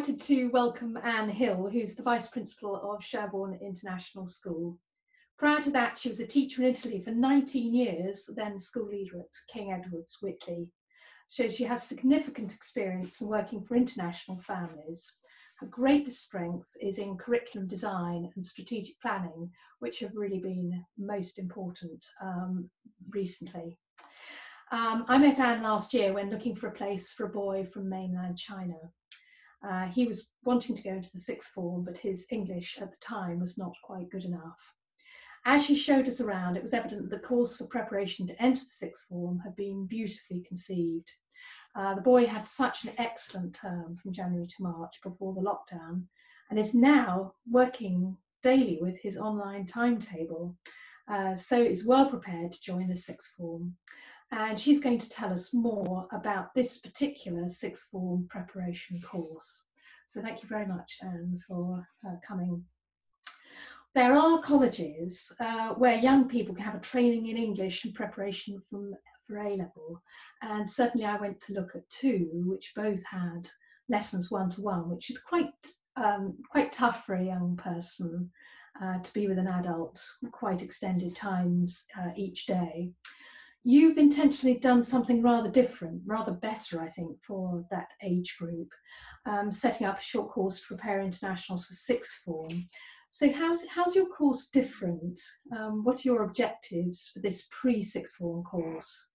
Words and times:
delighted 0.00 0.26
to 0.26 0.46
welcome 0.46 0.96
Ann 1.04 1.28
Hill, 1.28 1.68
who's 1.68 1.94
the 1.94 2.02
Vice 2.02 2.26
Principal 2.26 2.74
of 2.74 3.04
Sherborne 3.04 3.58
International 3.60 4.26
School. 4.26 4.78
Prior 5.38 5.60
to 5.60 5.70
that, 5.72 5.98
she 5.98 6.08
was 6.08 6.20
a 6.20 6.26
teacher 6.26 6.62
in 6.62 6.68
Italy 6.68 7.02
for 7.02 7.10
19 7.10 7.74
years, 7.74 8.24
then 8.34 8.58
school 8.58 8.86
leader 8.86 9.18
at 9.18 9.52
King 9.52 9.72
Edward's 9.72 10.16
Whitley. 10.22 10.70
So 11.26 11.50
she 11.50 11.64
has 11.64 11.82
significant 11.82 12.54
experience 12.54 13.20
in 13.20 13.26
working 13.26 13.62
for 13.62 13.76
international 13.76 14.38
families. 14.38 15.04
Her 15.58 15.66
greatest 15.66 16.24
strength 16.24 16.70
is 16.80 16.96
in 16.96 17.18
curriculum 17.18 17.68
design 17.68 18.30
and 18.34 18.46
strategic 18.46 18.98
planning, 19.02 19.50
which 19.80 19.98
have 19.98 20.16
really 20.16 20.38
been 20.38 20.82
most 20.96 21.38
important 21.38 22.02
um, 22.22 22.70
recently. 23.10 23.76
Um, 24.72 25.04
I 25.08 25.18
met 25.18 25.40
Ann 25.40 25.62
last 25.62 25.92
year 25.92 26.14
when 26.14 26.30
looking 26.30 26.56
for 26.56 26.68
a 26.68 26.72
place 26.72 27.12
for 27.12 27.26
a 27.26 27.28
boy 27.28 27.66
from 27.70 27.90
mainland 27.90 28.38
China. 28.38 28.76
Uh, 29.62 29.86
he 29.86 30.06
was 30.06 30.30
wanting 30.44 30.74
to 30.74 30.82
go 30.82 30.90
into 30.90 31.12
the 31.12 31.20
sixth 31.20 31.50
form, 31.50 31.84
but 31.84 31.98
his 31.98 32.26
English 32.30 32.78
at 32.80 32.90
the 32.90 32.96
time 32.96 33.38
was 33.40 33.58
not 33.58 33.74
quite 33.84 34.10
good 34.10 34.24
enough. 34.24 34.74
As 35.44 35.64
she 35.64 35.74
showed 35.74 36.06
us 36.06 36.20
around, 36.20 36.56
it 36.56 36.62
was 36.62 36.74
evident 36.74 37.02
that 37.02 37.10
the 37.10 37.26
course 37.26 37.56
for 37.56 37.66
preparation 37.66 38.26
to 38.26 38.42
enter 38.42 38.60
the 38.60 38.70
sixth 38.70 39.06
form 39.08 39.38
had 39.40 39.56
been 39.56 39.86
beautifully 39.86 40.40
conceived. 40.46 41.10
Uh, 41.74 41.94
the 41.94 42.00
boy 42.00 42.26
had 42.26 42.46
such 42.46 42.84
an 42.84 42.92
excellent 42.98 43.54
term 43.54 43.96
from 43.96 44.12
January 44.12 44.46
to 44.46 44.62
March 44.62 45.00
before 45.02 45.34
the 45.34 45.40
lockdown 45.40 46.04
and 46.50 46.58
is 46.58 46.74
now 46.74 47.32
working 47.50 48.16
daily 48.42 48.78
with 48.80 48.98
his 48.98 49.16
online 49.16 49.64
timetable. 49.64 50.56
Uh, 51.08 51.34
so 51.34 51.60
is 51.60 51.86
well 51.86 52.08
prepared 52.08 52.52
to 52.52 52.62
join 52.62 52.88
the 52.88 52.96
sixth 52.96 53.32
form. 53.36 53.74
And 54.32 54.58
she's 54.58 54.80
going 54.80 54.98
to 54.98 55.08
tell 55.08 55.32
us 55.32 55.52
more 55.52 56.06
about 56.12 56.54
this 56.54 56.78
particular 56.78 57.48
sixth 57.48 57.88
form 57.90 58.26
preparation 58.28 59.00
course. 59.02 59.62
So 60.06 60.22
thank 60.22 60.42
you 60.42 60.48
very 60.48 60.66
much, 60.66 60.98
Ann, 61.02 61.40
for 61.46 61.86
uh, 62.06 62.16
coming. 62.26 62.64
There 63.94 64.12
are 64.12 64.40
colleges 64.40 65.32
uh, 65.40 65.74
where 65.74 65.98
young 65.98 66.28
people 66.28 66.54
can 66.54 66.64
have 66.64 66.76
a 66.76 66.80
training 66.80 67.26
in 67.26 67.36
English 67.36 67.84
and 67.84 67.94
preparation 67.94 68.62
from 68.70 68.94
for 69.30 69.38
A 69.38 69.50
level. 69.50 70.02
And 70.42 70.68
certainly 70.68 71.06
I 71.06 71.16
went 71.16 71.40
to 71.42 71.54
look 71.54 71.74
at 71.74 71.88
two, 71.88 72.28
which 72.46 72.72
both 72.74 73.02
had 73.04 73.48
lessons 73.88 74.30
one 74.30 74.50
to 74.50 74.60
one, 74.60 74.90
which 74.90 75.10
is 75.10 75.18
quite 75.18 75.52
um, 75.96 76.36
quite 76.50 76.72
tough 76.72 77.04
for 77.04 77.14
a 77.14 77.24
young 77.24 77.56
person 77.56 78.30
uh, 78.82 78.98
to 78.98 79.12
be 79.12 79.26
with 79.26 79.38
an 79.38 79.48
adult 79.48 80.02
quite 80.32 80.62
extended 80.62 81.14
times 81.14 81.84
uh, 81.98 82.10
each 82.16 82.46
day. 82.46 82.92
You've 83.62 83.98
intentionally 83.98 84.58
done 84.58 84.82
something 84.82 85.20
rather 85.22 85.50
different, 85.50 86.02
rather 86.06 86.32
better, 86.32 86.80
I 86.80 86.88
think, 86.88 87.18
for 87.22 87.62
that 87.70 87.88
age 88.02 88.36
group, 88.38 88.68
um, 89.26 89.52
setting 89.52 89.86
up 89.86 89.98
a 89.98 90.02
short 90.02 90.30
course 90.30 90.60
to 90.60 90.66
prepare 90.66 91.02
internationals 91.02 91.66
for 91.66 91.74
sixth 91.74 92.22
form. 92.24 92.68
So 93.10 93.30
how's, 93.30 93.66
how's 93.66 93.94
your 93.94 94.06
course 94.06 94.48
different? 94.48 95.20
Um, 95.54 95.84
what 95.84 95.98
are 95.98 96.08
your 96.08 96.22
objectives 96.22 97.10
for 97.12 97.20
this 97.20 97.48
pre-sixth 97.50 98.16
form 98.16 98.44
course? 98.44 99.06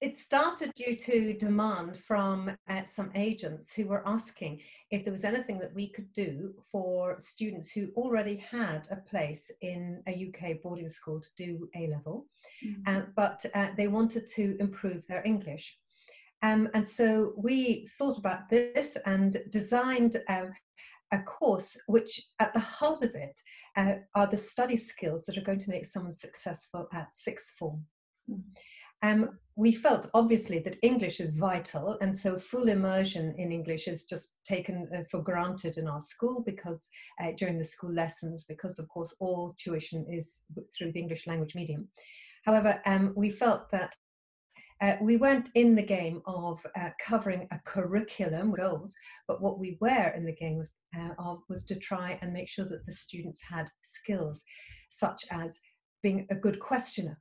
It 0.00 0.16
started 0.16 0.72
due 0.74 0.96
to 0.96 1.34
demand 1.34 1.98
from 1.98 2.50
uh, 2.70 2.84
some 2.84 3.10
agents 3.14 3.74
who 3.74 3.86
were 3.86 4.06
asking 4.08 4.62
if 4.90 5.04
there 5.04 5.12
was 5.12 5.24
anything 5.24 5.58
that 5.58 5.74
we 5.74 5.88
could 5.88 6.10
do 6.14 6.54
for 6.72 7.20
students 7.20 7.70
who 7.70 7.88
already 7.96 8.36
had 8.36 8.88
a 8.90 8.96
place 8.96 9.50
in 9.60 10.02
a 10.08 10.26
UK 10.28 10.62
boarding 10.62 10.88
school 10.88 11.20
to 11.20 11.28
do 11.36 11.68
A 11.76 11.88
level, 11.88 12.26
mm-hmm. 12.64 12.80
uh, 12.86 13.02
but 13.14 13.44
uh, 13.54 13.68
they 13.76 13.88
wanted 13.88 14.26
to 14.28 14.56
improve 14.58 15.06
their 15.06 15.22
English. 15.26 15.76
Um, 16.40 16.70
and 16.72 16.88
so 16.88 17.34
we 17.36 17.84
thought 17.98 18.16
about 18.16 18.48
this 18.48 18.96
and 19.04 19.36
designed 19.50 20.16
um, 20.30 20.50
a 21.12 21.18
course 21.18 21.76
which, 21.88 22.22
at 22.38 22.54
the 22.54 22.60
heart 22.60 23.02
of 23.02 23.14
it, 23.14 23.38
uh, 23.76 23.96
are 24.14 24.26
the 24.26 24.38
study 24.38 24.76
skills 24.76 25.26
that 25.26 25.36
are 25.36 25.42
going 25.42 25.58
to 25.58 25.70
make 25.70 25.84
someone 25.84 26.12
successful 26.12 26.88
at 26.94 27.14
sixth 27.14 27.50
form. 27.58 27.84
Mm-hmm. 28.30 28.40
Um, 29.02 29.38
we 29.56 29.72
felt 29.72 30.10
obviously 30.14 30.58
that 30.60 30.78
English 30.82 31.20
is 31.20 31.32
vital, 31.32 31.98
and 32.00 32.16
so 32.16 32.36
full 32.36 32.68
immersion 32.68 33.34
in 33.36 33.52
English 33.52 33.88
is 33.88 34.04
just 34.04 34.36
taken 34.44 34.88
uh, 34.94 35.02
for 35.10 35.22
granted 35.22 35.76
in 35.76 35.88
our 35.88 36.00
school 36.00 36.42
because 36.44 36.88
uh, 37.22 37.32
during 37.36 37.58
the 37.58 37.64
school 37.64 37.92
lessons, 37.92 38.44
because 38.44 38.78
of 38.78 38.88
course 38.88 39.14
all 39.20 39.54
tuition 39.58 40.06
is 40.08 40.42
through 40.76 40.92
the 40.92 41.00
English 41.00 41.26
language 41.26 41.54
medium. 41.54 41.88
However, 42.44 42.80
um, 42.86 43.12
we 43.16 43.28
felt 43.28 43.70
that 43.70 43.94
uh, 44.80 44.96
we 45.02 45.18
weren't 45.18 45.50
in 45.54 45.74
the 45.74 45.82
game 45.82 46.22
of 46.26 46.64
uh, 46.74 46.88
covering 46.98 47.46
a 47.50 47.58
curriculum 47.66 48.52
goals, 48.52 48.94
but 49.28 49.42
what 49.42 49.58
we 49.58 49.76
were 49.80 50.12
in 50.16 50.24
the 50.24 50.34
game 50.34 50.62
uh, 50.96 51.10
of 51.18 51.40
was 51.50 51.64
to 51.64 51.74
try 51.74 52.18
and 52.22 52.32
make 52.32 52.48
sure 52.48 52.64
that 52.64 52.84
the 52.86 52.92
students 52.92 53.42
had 53.42 53.68
skills 53.82 54.42
such 54.88 55.26
as 55.30 55.58
being 56.02 56.26
a 56.30 56.34
good 56.34 56.58
questioner, 56.60 57.18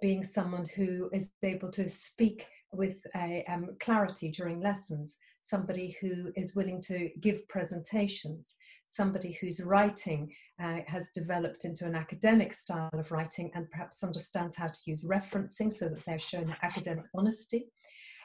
being 0.00 0.22
someone 0.22 0.68
who 0.76 1.08
is 1.12 1.30
able 1.42 1.70
to 1.72 1.88
speak 1.88 2.46
with 2.72 2.98
a, 3.16 3.44
um, 3.48 3.70
clarity 3.80 4.30
during 4.30 4.60
lessons, 4.60 5.16
somebody 5.40 5.96
who 6.00 6.30
is 6.36 6.54
willing 6.54 6.80
to 6.82 7.10
give 7.20 7.48
presentations, 7.48 8.54
somebody 8.86 9.38
whose 9.40 9.60
writing 9.60 10.30
uh, 10.60 10.78
has 10.86 11.10
developed 11.14 11.64
into 11.64 11.86
an 11.86 11.94
academic 11.94 12.52
style 12.52 12.90
of 12.92 13.10
writing 13.10 13.50
and 13.54 13.70
perhaps 13.70 14.02
understands 14.02 14.56
how 14.56 14.68
to 14.68 14.80
use 14.86 15.04
referencing 15.04 15.72
so 15.72 15.88
that 15.88 16.04
they're 16.06 16.18
shown 16.18 16.54
academic 16.62 17.04
honesty. 17.14 17.66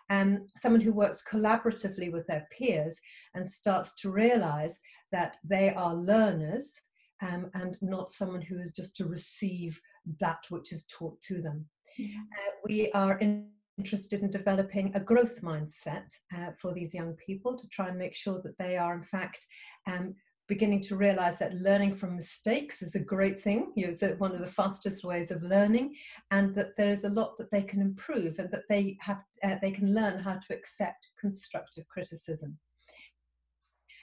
Um, 0.09 0.47
someone 0.57 0.81
who 0.81 0.91
works 0.91 1.23
collaboratively 1.29 2.11
with 2.11 2.27
their 2.27 2.47
peers 2.51 2.99
and 3.35 3.49
starts 3.49 3.95
to 4.01 4.11
realize 4.11 4.77
that 5.11 5.37
they 5.43 5.73
are 5.73 5.95
learners 5.95 6.81
um, 7.21 7.49
and 7.53 7.77
not 7.81 8.09
someone 8.09 8.41
who 8.41 8.59
is 8.59 8.71
just 8.71 8.95
to 8.97 9.05
receive 9.05 9.79
that 10.19 10.39
which 10.49 10.71
is 10.71 10.85
taught 10.85 11.19
to 11.21 11.41
them. 11.41 11.65
Mm-hmm. 11.99 12.19
Uh, 12.19 12.51
we 12.65 12.91
are 12.91 13.17
in, 13.19 13.47
interested 13.77 14.21
in 14.21 14.29
developing 14.29 14.91
a 14.95 14.99
growth 14.99 15.41
mindset 15.41 16.11
uh, 16.35 16.51
for 16.57 16.73
these 16.73 16.93
young 16.93 17.13
people 17.13 17.57
to 17.57 17.67
try 17.69 17.87
and 17.89 17.97
make 17.97 18.15
sure 18.15 18.41
that 18.43 18.57
they 18.57 18.77
are, 18.77 18.95
in 18.95 19.03
fact, 19.03 19.45
um, 19.87 20.15
beginning 20.47 20.81
to 20.81 20.95
realize 20.95 21.39
that 21.39 21.55
learning 21.55 21.93
from 21.93 22.15
mistakes 22.15 22.81
is 22.81 22.95
a 22.95 22.99
great 22.99 23.39
thing. 23.39 23.71
You 23.75 23.85
know, 23.85 23.89
it's 23.89 24.03
one 24.19 24.33
of 24.33 24.39
the 24.39 24.45
fastest 24.45 25.03
ways 25.03 25.31
of 25.31 25.41
learning, 25.41 25.95
and 26.31 26.53
that 26.55 26.75
there 26.77 26.89
is 26.89 27.05
a 27.05 27.09
lot 27.09 27.37
that 27.37 27.49
they 27.49 27.63
can 27.63 27.81
improve, 27.81 28.39
and 28.39 28.51
that 28.51 28.67
they 28.69 28.97
have 28.99 29.21
uh, 29.43 29.55
they 29.61 29.71
can 29.71 29.93
learn 29.93 30.19
how 30.19 30.33
to 30.33 30.53
accept 30.53 31.07
constructive 31.19 31.87
criticism. 31.87 32.57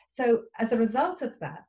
So, 0.08 0.42
as 0.58 0.72
a 0.72 0.78
result 0.78 1.22
of 1.22 1.38
that, 1.40 1.66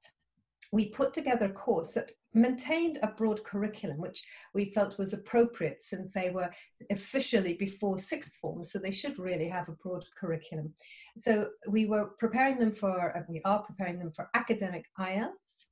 we 0.72 0.86
put 0.90 1.14
together 1.14 1.46
a 1.46 1.54
course 1.54 1.94
that 1.94 2.12
maintained 2.34 2.98
a 3.04 3.08
broad 3.08 3.44
curriculum, 3.44 3.98
which 3.98 4.24
we 4.54 4.66
felt 4.66 4.98
was 4.98 5.14
appropriate 5.14 5.82
since 5.82 6.12
they 6.12 6.30
were 6.30 6.50
officially 6.90 7.54
before 7.54 8.00
sixth 8.00 8.36
form, 8.36 8.64
so 8.64 8.80
they 8.80 8.92
should 8.92 9.20
really 9.20 9.50
have 9.50 9.68
a 9.68 9.74
broad 9.84 10.06
curriculum. 10.18 10.74
So 11.18 11.50
we 11.68 11.86
were 11.86 12.12
preparing 12.20 12.58
them 12.58 12.74
for, 12.74 13.16
uh, 13.18 13.22
we 13.28 13.42
are 13.44 13.64
preparing 13.64 14.00
them 14.00 14.12
for 14.12 14.30
academic 14.34 14.86
IELTS. 14.98 15.66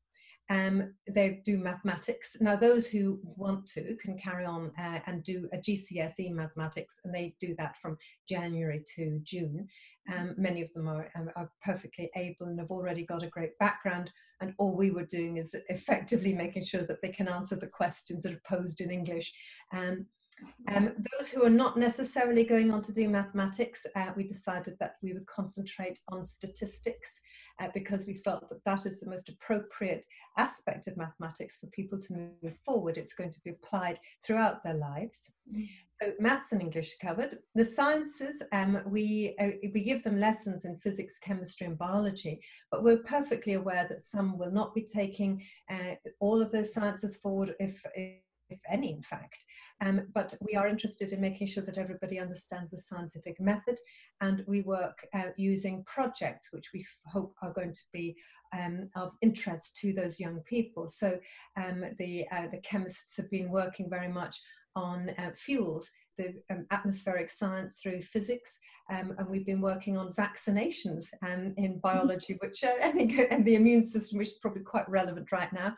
Um, 0.51 0.95
they 1.07 1.41
do 1.45 1.59
mathematics. 1.59 2.35
Now, 2.41 2.55
those 2.55 2.87
who 2.87 3.19
want 3.23 3.67
to 3.67 3.95
can 4.01 4.17
carry 4.17 4.45
on 4.45 4.71
uh, 4.79 4.99
and 5.05 5.23
do 5.23 5.47
a 5.53 5.57
GCSE 5.57 6.31
mathematics, 6.31 6.99
and 7.05 7.13
they 7.13 7.35
do 7.39 7.55
that 7.59 7.77
from 7.77 7.97
January 8.27 8.83
to 8.95 9.19
June. 9.23 9.67
Um, 10.15 10.35
many 10.37 10.61
of 10.61 10.71
them 10.73 10.87
are, 10.87 11.09
um, 11.15 11.29
are 11.35 11.49
perfectly 11.63 12.09
able 12.15 12.47
and 12.47 12.59
have 12.59 12.71
already 12.71 13.05
got 13.05 13.23
a 13.23 13.27
great 13.27 13.57
background. 13.59 14.11
And 14.41 14.53
all 14.57 14.75
we 14.75 14.91
were 14.91 15.05
doing 15.05 15.37
is 15.37 15.55
effectively 15.69 16.33
making 16.33 16.65
sure 16.65 16.83
that 16.83 17.01
they 17.01 17.09
can 17.09 17.27
answer 17.27 17.55
the 17.55 17.67
questions 17.67 18.23
that 18.23 18.33
are 18.33 18.41
posed 18.47 18.81
in 18.81 18.91
English. 18.91 19.33
Um, 19.73 20.05
um, 20.69 20.93
those 21.17 21.29
who 21.29 21.43
are 21.43 21.49
not 21.49 21.77
necessarily 21.77 22.43
going 22.43 22.71
on 22.71 22.81
to 22.83 22.93
do 22.93 23.09
mathematics, 23.09 23.85
uh, 23.95 24.11
we 24.15 24.23
decided 24.23 24.77
that 24.79 24.95
we 25.01 25.13
would 25.13 25.25
concentrate 25.25 25.99
on 26.09 26.23
statistics 26.23 27.19
uh, 27.59 27.67
because 27.73 28.05
we 28.05 28.13
felt 28.13 28.47
that 28.49 28.63
that 28.65 28.85
is 28.85 28.99
the 28.99 29.09
most 29.09 29.29
appropriate 29.29 30.05
aspect 30.37 30.87
of 30.87 30.97
mathematics 30.97 31.57
for 31.57 31.67
people 31.67 31.99
to 31.99 32.13
move 32.13 32.57
forward. 32.65 32.97
It's 32.97 33.13
going 33.13 33.31
to 33.31 33.41
be 33.43 33.51
applied 33.51 33.99
throughout 34.25 34.63
their 34.63 34.75
lives. 34.75 35.33
Mm. 35.53 35.67
So 36.01 36.13
maths 36.19 36.53
and 36.53 36.61
English 36.61 36.95
covered. 37.01 37.39
The 37.55 37.65
sciences, 37.65 38.41
um, 38.53 38.81
we, 38.85 39.35
uh, 39.39 39.49
we 39.73 39.81
give 39.81 40.03
them 40.03 40.17
lessons 40.17 40.63
in 40.63 40.77
physics, 40.77 41.19
chemistry 41.19 41.67
and 41.67 41.77
biology, 41.77 42.41
but 42.71 42.83
we're 42.83 43.03
perfectly 43.03 43.53
aware 43.53 43.85
that 43.89 44.03
some 44.03 44.37
will 44.37 44.51
not 44.51 44.73
be 44.73 44.83
taking 44.83 45.43
uh, 45.69 45.95
all 46.21 46.41
of 46.41 46.51
those 46.51 46.73
sciences 46.73 47.17
forward 47.17 47.53
if, 47.59 47.85
if 47.95 48.13
any, 48.69 48.91
in 48.91 49.01
fact. 49.01 49.43
Um, 49.81 50.07
but 50.13 50.33
we 50.41 50.55
are 50.55 50.67
interested 50.67 51.11
in 51.11 51.21
making 51.21 51.47
sure 51.47 51.63
that 51.63 51.77
everybody 51.77 52.19
understands 52.19 52.71
the 52.71 52.77
scientific 52.77 53.39
method, 53.39 53.77
and 54.21 54.43
we 54.47 54.61
work 54.61 55.05
uh, 55.13 55.31
using 55.37 55.83
projects 55.85 56.49
which 56.51 56.69
we 56.73 56.85
hope 57.05 57.33
are 57.41 57.53
going 57.53 57.73
to 57.73 57.83
be 57.93 58.15
um, 58.57 58.89
of 58.95 59.13
interest 59.21 59.77
to 59.81 59.93
those 59.93 60.19
young 60.19 60.39
people. 60.41 60.87
So 60.87 61.19
um, 61.55 61.85
the, 61.97 62.25
uh, 62.31 62.47
the 62.51 62.59
chemists 62.63 63.15
have 63.17 63.29
been 63.29 63.49
working 63.49 63.89
very 63.89 64.09
much 64.09 64.37
on 64.75 65.09
uh, 65.17 65.31
fuels 65.33 65.89
the 66.19 66.35
um, 66.51 66.65
atmospheric 66.71 67.29
science 67.29 67.79
through 67.81 68.01
physics, 68.01 68.59
um, 68.91 69.15
and 69.17 69.27
we've 69.27 69.45
been 69.45 69.61
working 69.61 69.97
on 69.97 70.13
vaccinations 70.13 71.05
um, 71.25 71.53
in 71.57 71.71
mm-hmm. 71.71 71.79
biology, 71.79 72.37
which 72.41 72.63
uh, 72.63 72.73
I 72.83 72.91
think, 72.91 73.19
and 73.31 73.45
the 73.45 73.55
immune 73.55 73.85
system, 73.87 74.19
which 74.19 74.27
is 74.27 74.39
probably 74.41 74.63
quite 74.63 74.87
relevant 74.89 75.31
right 75.31 75.51
now. 75.53 75.75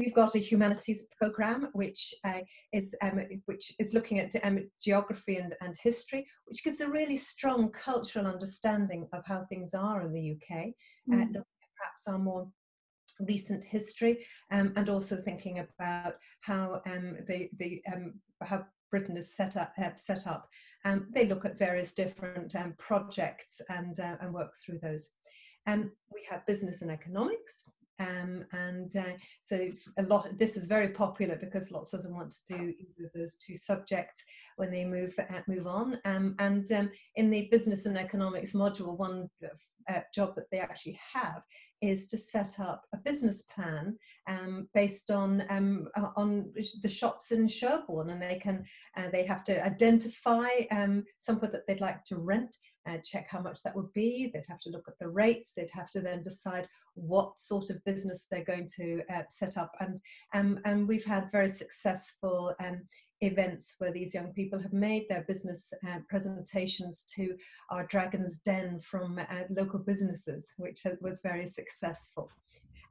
We've 0.00 0.14
got 0.14 0.34
a 0.34 0.38
humanities 0.38 1.08
program 1.20 1.68
which 1.74 2.14
uh, 2.24 2.40
is 2.72 2.94
um, 3.02 3.20
which 3.44 3.70
is 3.78 3.92
looking 3.92 4.18
at 4.18 4.34
um, 4.42 4.66
geography 4.82 5.36
and, 5.36 5.54
and 5.60 5.76
history, 5.76 6.26
which 6.46 6.64
gives 6.64 6.80
a 6.80 6.88
really 6.88 7.18
strong 7.18 7.70
cultural 7.70 8.26
understanding 8.26 9.06
of 9.12 9.26
how 9.26 9.44
things 9.44 9.74
are 9.74 10.00
in 10.00 10.14
the 10.14 10.32
UK, 10.32 10.68
uh, 11.12 11.16
mm. 11.16 11.36
uh, 11.36 11.42
perhaps 11.76 12.08
our 12.08 12.18
more 12.18 12.48
recent 13.20 13.62
history, 13.62 14.24
um, 14.50 14.72
and 14.76 14.88
also 14.88 15.16
thinking 15.16 15.58
about 15.58 16.14
how 16.40 16.80
um, 16.86 17.18
the 17.28 17.50
the 17.58 17.82
um, 17.92 18.14
how 18.42 18.64
Britain 18.90 19.18
is 19.18 19.36
set 19.36 19.58
up. 19.58 19.74
Uh, 19.78 19.94
set 19.96 20.26
up. 20.26 20.48
Um, 20.86 21.08
they 21.14 21.26
look 21.26 21.44
at 21.44 21.58
various 21.58 21.92
different 21.92 22.54
projects 22.78 23.60
and 23.68 24.00
uh, 24.00 24.16
and 24.22 24.32
work 24.32 24.54
through 24.64 24.78
those. 24.78 25.10
Um, 25.66 25.92
we 26.10 26.24
have 26.30 26.46
business 26.46 26.80
and 26.80 26.90
economics, 26.90 27.64
um, 28.00 28.44
and 28.52 28.96
uh, 28.96 29.12
so 29.42 29.70
a 29.98 30.02
lot 30.04 30.26
this 30.38 30.56
is 30.56 30.66
very 30.66 30.88
popular 30.88 31.36
because 31.36 31.70
lots 31.70 31.92
of 31.92 32.02
them 32.02 32.14
want 32.14 32.32
to 32.32 32.56
do 32.56 32.74
either 32.78 33.06
of 33.06 33.12
those 33.14 33.36
two 33.36 33.56
subjects 33.56 34.24
when 34.56 34.70
they 34.70 34.84
move 34.84 35.14
uh, 35.18 35.40
move 35.46 35.66
on. 35.66 35.98
Um, 36.04 36.34
and 36.38 36.70
um, 36.72 36.90
in 37.16 37.30
the 37.30 37.48
business 37.50 37.86
and 37.86 37.98
economics 37.98 38.52
module 38.52 38.96
one 38.96 39.28
uh, 39.88 40.00
job 40.14 40.34
that 40.34 40.50
they 40.50 40.58
actually 40.58 40.98
have 41.12 41.42
is 41.82 42.06
to 42.06 42.18
set 42.18 42.60
up 42.60 42.84
a 42.94 42.98
business 42.98 43.42
plan 43.42 43.96
um, 44.28 44.68
based 44.74 45.10
on 45.10 45.44
um, 45.48 45.88
on 46.16 46.52
the 46.82 46.88
shops 46.88 47.32
in 47.32 47.48
Sherborne, 47.48 48.10
and 48.10 48.20
they 48.20 48.38
can 48.38 48.64
uh, 48.96 49.08
they 49.10 49.24
have 49.24 49.44
to 49.44 49.64
identify 49.64 50.48
um, 50.70 51.04
somewhere 51.18 51.50
that 51.50 51.66
they'd 51.66 51.80
like 51.80 52.04
to 52.04 52.18
rent, 52.18 52.56
uh, 52.88 52.98
check 53.04 53.28
how 53.28 53.40
much 53.40 53.62
that 53.62 53.74
would 53.76 53.92
be. 53.92 54.30
They'd 54.32 54.44
have 54.48 54.60
to 54.60 54.70
look 54.70 54.88
at 54.88 54.98
the 54.98 55.08
rates. 55.08 55.52
They'd 55.52 55.70
have 55.72 55.90
to 55.90 56.00
then 56.00 56.22
decide 56.22 56.68
what 56.94 57.38
sort 57.38 57.70
of 57.70 57.84
business 57.84 58.26
they're 58.30 58.44
going 58.44 58.68
to 58.76 59.02
uh, 59.12 59.22
set 59.28 59.56
up. 59.56 59.72
And 59.80 60.00
um, 60.34 60.60
and 60.64 60.88
we've 60.88 61.04
had 61.04 61.32
very 61.32 61.48
successful 61.48 62.54
um, 62.60 62.82
events 63.20 63.74
where 63.78 63.92
these 63.92 64.14
young 64.14 64.32
people 64.32 64.58
have 64.60 64.72
made 64.72 65.06
their 65.08 65.24
business 65.28 65.72
uh, 65.86 65.98
presentations 66.08 67.04
to 67.14 67.36
our 67.70 67.86
Dragon's 67.86 68.38
Den 68.38 68.80
from 68.80 69.18
uh, 69.18 69.42
local 69.50 69.78
businesses, 69.78 70.52
which 70.56 70.80
was 71.00 71.20
very 71.22 71.46
successful. 71.46 72.30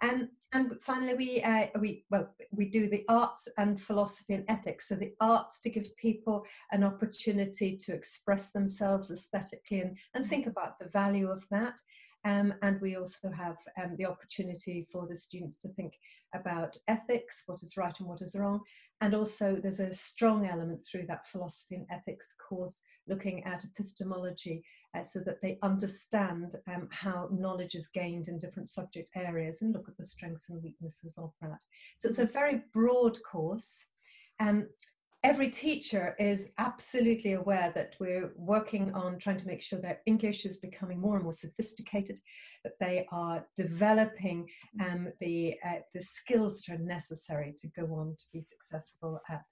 And, 0.02 0.30
and 0.54 0.74
finally, 0.82 1.14
we, 1.14 1.42
uh, 1.44 1.68
we, 1.80 2.06
well, 2.10 2.34
we 2.52 2.66
do 2.70 2.88
the 2.88 3.04
arts 3.10 3.48
and 3.58 3.82
philosophy 3.82 4.34
and 4.34 4.46
ethics. 4.48 4.88
So 4.88 4.96
the 4.96 5.14
arts 5.20 5.60
to 5.62 5.70
give 5.70 5.96
people 5.98 6.46
an 6.72 6.84
opportunity 6.84 7.78
to 7.78 7.94
express 7.94 8.52
themselves 8.52 9.12
aesthetically 9.12 9.82
and, 9.82 9.98
and 10.14 10.26
think 10.26 10.48
about 10.48 10.80
the 10.80 10.90
value 10.90 11.30
of 11.30 11.46
that. 11.50 11.80
Um, 12.26 12.54
and 12.62 12.82
we 12.82 12.98
also 12.98 13.32
have 13.32 13.58
um, 13.82 13.96
the 13.98 14.06
opportunity 14.06 14.86
for 14.92 15.08
the 15.08 15.16
students 15.16 15.58
to 15.60 15.70
think 15.70 15.94
about 16.36 16.76
ethics, 16.88 17.44
what 17.46 17.64
is 17.64 17.78
right 17.78 17.98
and 18.00 18.08
what 18.08 18.22
is 18.22 18.36
wrong. 18.36 18.62
And 19.02 19.16
also, 19.16 19.56
there's 19.56 19.80
a 19.80 19.94
strong 19.94 20.46
element 20.46 20.84
through 20.84 21.06
that 21.08 21.26
philosophy 21.26 21.76
and 21.76 21.86
ethics 21.90 22.34
course 22.34 22.82
looking 23.08 23.44
at 23.46 23.64
epistemology 23.64 24.62
uh, 24.94 25.04
so 25.04 25.20
that 25.22 25.42
they 25.42 25.58
understand 25.62 26.56
um, 26.68 26.90
how 26.92 27.30
knowledge 27.32 27.76
is 27.76 27.88
gained 27.88 28.28
in 28.28 28.40
different 28.40 28.68
subject 28.68 29.10
areas 29.16 29.62
and 29.62 29.74
look 29.74 29.88
at 29.88 29.96
the 29.98 30.04
strengths 30.04 30.50
and 30.50 30.62
weaknesses 30.62 31.16
of 31.18 31.32
that. 31.42 31.60
So, 31.98 32.10
it's 32.10 32.20
a 32.20 32.26
very 32.26 32.62
broad 32.74 33.18
course. 33.24 33.86
Um, 34.42 34.68
every 35.24 35.50
teacher 35.50 36.16
is 36.18 36.54
absolutely 36.58 37.34
aware 37.34 37.72
that 37.76 37.96
we're 38.00 38.32
working 38.36 38.94
on 38.94 39.20
trying 39.20 39.38
to 39.38 39.48
make 39.48 39.62
sure 39.62 39.80
that 39.82 40.02
English 40.06 40.46
is 40.46 40.58
becoming 40.58 41.00
more 41.00 41.16
and 41.16 41.24
more 41.24 41.34
sophisticated, 41.34 42.20
that 42.64 42.74
they 42.80 43.06
are 43.12 43.46
developing 43.56 44.48
um, 44.82 45.10
the, 45.20 45.56
uh, 45.66 45.80
the 45.94 46.02
skills 46.02 46.62
that 46.62 46.76
are 46.76 46.80
necessary 46.80 47.54
to 47.60 47.68
go 47.70 47.84
on 47.94 48.16
to 48.18 48.24
be 48.32 48.42
successful 48.42 49.20
at 49.30 49.44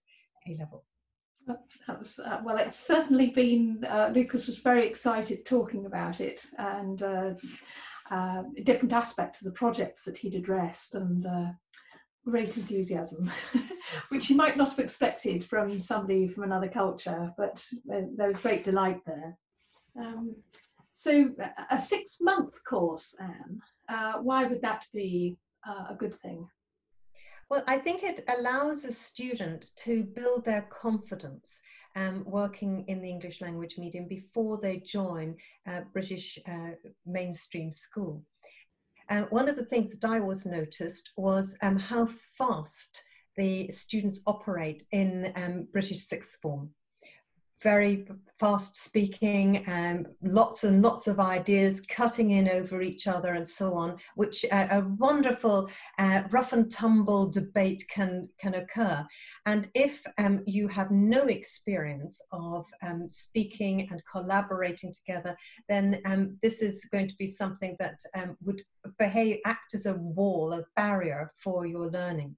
A 0.48 0.58
level. 0.58 0.86
That's, 1.88 2.20
uh, 2.20 2.42
well, 2.44 2.58
it's 2.58 2.80
certainly 2.80 3.30
been, 3.32 3.86
uh, 3.90 4.12
Lucas 4.14 4.48
was 4.48 4.58
very 4.58 4.86
excited 4.86 5.46
talking 5.46 5.86
about 5.86 6.20
it 6.20 6.46
and 6.58 7.02
uh, 7.04 7.34
uh, 8.12 8.44
different 8.64 8.94
aspects 8.94 9.42
of 9.42 9.46
the 9.46 9.52
projects 9.52 10.04
that 10.06 10.18
he'd 10.18 10.36
addressed 10.36 10.96
and 10.96 11.26
uh, 11.26 11.48
great 12.30 12.58
enthusiasm, 12.58 13.32
which 14.10 14.30
you 14.30 14.36
might 14.36 14.58
not 14.58 14.70
have 14.70 14.80
expected 14.80 15.46
from 15.46 15.80
somebody 15.80 16.28
from 16.28 16.44
another 16.44 16.68
culture, 16.68 17.32
but 17.38 17.64
there 17.86 18.28
was 18.28 18.38
great 18.38 18.64
delight 18.64 19.00
there. 19.06 19.38
Um, 19.98 20.36
so, 20.94 21.32
a 21.70 21.80
six 21.80 22.18
month 22.20 22.56
course, 22.64 23.16
Ann, 23.20 23.62
uh, 23.88 24.14
why 24.14 24.46
would 24.46 24.62
that 24.62 24.86
be 24.94 25.38
uh, 25.68 25.86
a 25.92 25.96
good 25.96 26.16
thing? 26.16 26.48
Well, 27.50 27.64
I 27.66 27.78
think 27.78 28.04
it 28.04 28.26
allows 28.28 28.84
a 28.84 28.92
student 28.92 29.72
to 29.78 30.04
build 30.04 30.44
their 30.44 30.64
confidence 30.64 31.62
um, 31.96 32.24
working 32.26 32.84
in 32.88 33.02
the 33.02 33.10
English 33.10 33.42
language 33.42 33.78
medium 33.78 34.08
before 34.08 34.58
they 34.58 34.78
join 34.78 35.36
uh, 35.66 35.82
British 35.94 36.38
uh, 36.48 36.72
mainstream 37.06 37.72
school. 37.72 38.24
Uh, 39.10 39.24
one 39.30 39.48
of 39.48 39.56
the 39.56 39.66
things 39.66 39.98
that 39.98 40.08
I 40.08 40.20
always 40.20 40.46
noticed 40.46 41.12
was 41.16 41.58
um, 41.62 41.78
how 41.78 42.08
fast 42.38 43.04
the 43.38 43.70
students 43.70 44.22
operate 44.28 44.84
in 44.92 45.32
um, 45.36 45.68
British 45.72 46.00
sixth 46.00 46.38
form. 46.42 46.72
Very 47.62 48.08
fast 48.40 48.78
speaking, 48.78 49.64
um, 49.68 50.06
lots 50.22 50.64
and 50.64 50.82
lots 50.82 51.08
of 51.08 51.20
ideas 51.20 51.82
cutting 51.82 52.32
in 52.32 52.48
over 52.50 52.82
each 52.82 53.08
other 53.08 53.34
and 53.34 53.48
so 53.48 53.74
on, 53.74 53.98
which 54.16 54.46
uh, 54.52 54.68
a 54.70 54.82
wonderful 54.82 55.70
uh, 55.98 56.22
rough 56.30 56.54
and 56.54 56.70
tumble 56.70 57.28
debate 57.28 57.84
can, 57.90 58.30
can 58.40 58.56
occur. 58.56 59.04
And 59.48 59.68
if 59.74 60.06
um, 60.20 60.44
you 60.46 60.68
have 60.68 60.92
no 60.92 61.24
experience 61.24 62.22
of 62.32 62.68
um, 62.84 63.10
speaking 63.10 63.88
and 63.90 64.04
collaborating 64.06 64.94
together, 64.94 65.36
then 65.68 66.00
um, 66.06 66.38
this 66.44 66.62
is 66.62 66.86
going 66.92 67.08
to 67.08 67.16
be 67.18 67.28
something 67.28 67.76
that 67.80 68.00
um, 68.16 68.38
would 68.44 68.62
behave, 69.00 69.40
act 69.46 69.74
as 69.74 69.88
a 69.88 69.96
wall, 69.96 70.54
a 70.54 70.64
barrier 70.76 71.32
for 71.36 71.66
your 71.66 71.90
learning. 71.90 72.36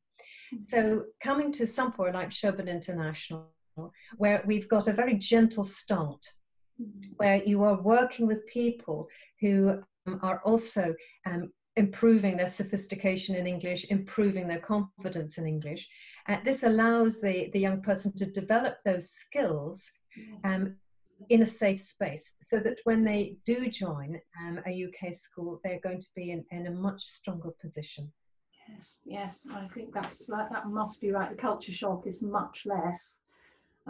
So 0.65 1.05
coming 1.21 1.51
to 1.53 1.67
somewhere 1.67 2.11
like 2.11 2.31
Sherborne 2.31 2.67
International, 2.67 3.51
where 4.17 4.43
we've 4.45 4.69
got 4.69 4.87
a 4.87 4.93
very 4.93 5.15
gentle 5.15 5.63
start, 5.63 6.23
mm-hmm. 6.81 7.11
where 7.17 7.43
you 7.43 7.63
are 7.63 7.81
working 7.81 8.27
with 8.27 8.47
people 8.47 9.07
who 9.41 9.81
um, 10.07 10.19
are 10.21 10.41
also 10.43 10.93
um, 11.25 11.51
improving 11.75 12.35
their 12.35 12.47
sophistication 12.47 13.35
in 13.35 13.47
English, 13.47 13.85
improving 13.89 14.47
their 14.47 14.59
confidence 14.59 15.37
in 15.37 15.45
English. 15.47 15.87
Uh, 16.27 16.37
this 16.43 16.63
allows 16.63 17.21
the, 17.21 17.49
the 17.53 17.59
young 17.59 17.81
person 17.81 18.13
to 18.17 18.25
develop 18.25 18.75
those 18.83 19.09
skills 19.09 19.89
um, 20.43 20.75
in 21.29 21.41
a 21.41 21.47
safe 21.47 21.79
space 21.79 22.33
so 22.41 22.59
that 22.59 22.79
when 22.83 23.03
they 23.03 23.37
do 23.45 23.69
join 23.69 24.19
um, 24.41 24.59
a 24.67 24.85
UK 24.85 25.13
school, 25.13 25.59
they're 25.63 25.79
going 25.81 25.99
to 25.99 26.07
be 26.15 26.31
in, 26.31 26.43
in 26.51 26.67
a 26.67 26.71
much 26.71 27.01
stronger 27.01 27.51
position. 27.61 28.11
Yes, 28.67 28.99
yes, 29.05 29.43
I 29.51 29.67
think 29.73 29.93
that's 29.93 30.27
that 30.27 30.67
must 30.67 31.01
be 31.01 31.11
right. 31.11 31.31
The 31.31 31.41
culture 31.41 31.73
shock 31.73 32.05
is 32.05 32.21
much 32.21 32.65
less 32.65 33.15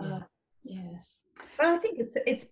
uh, 0.06 0.22
yes. 0.63 1.20
But 1.58 1.68
I 1.68 1.77
think 1.77 2.00
it's 2.00 2.18
it's 2.25 2.48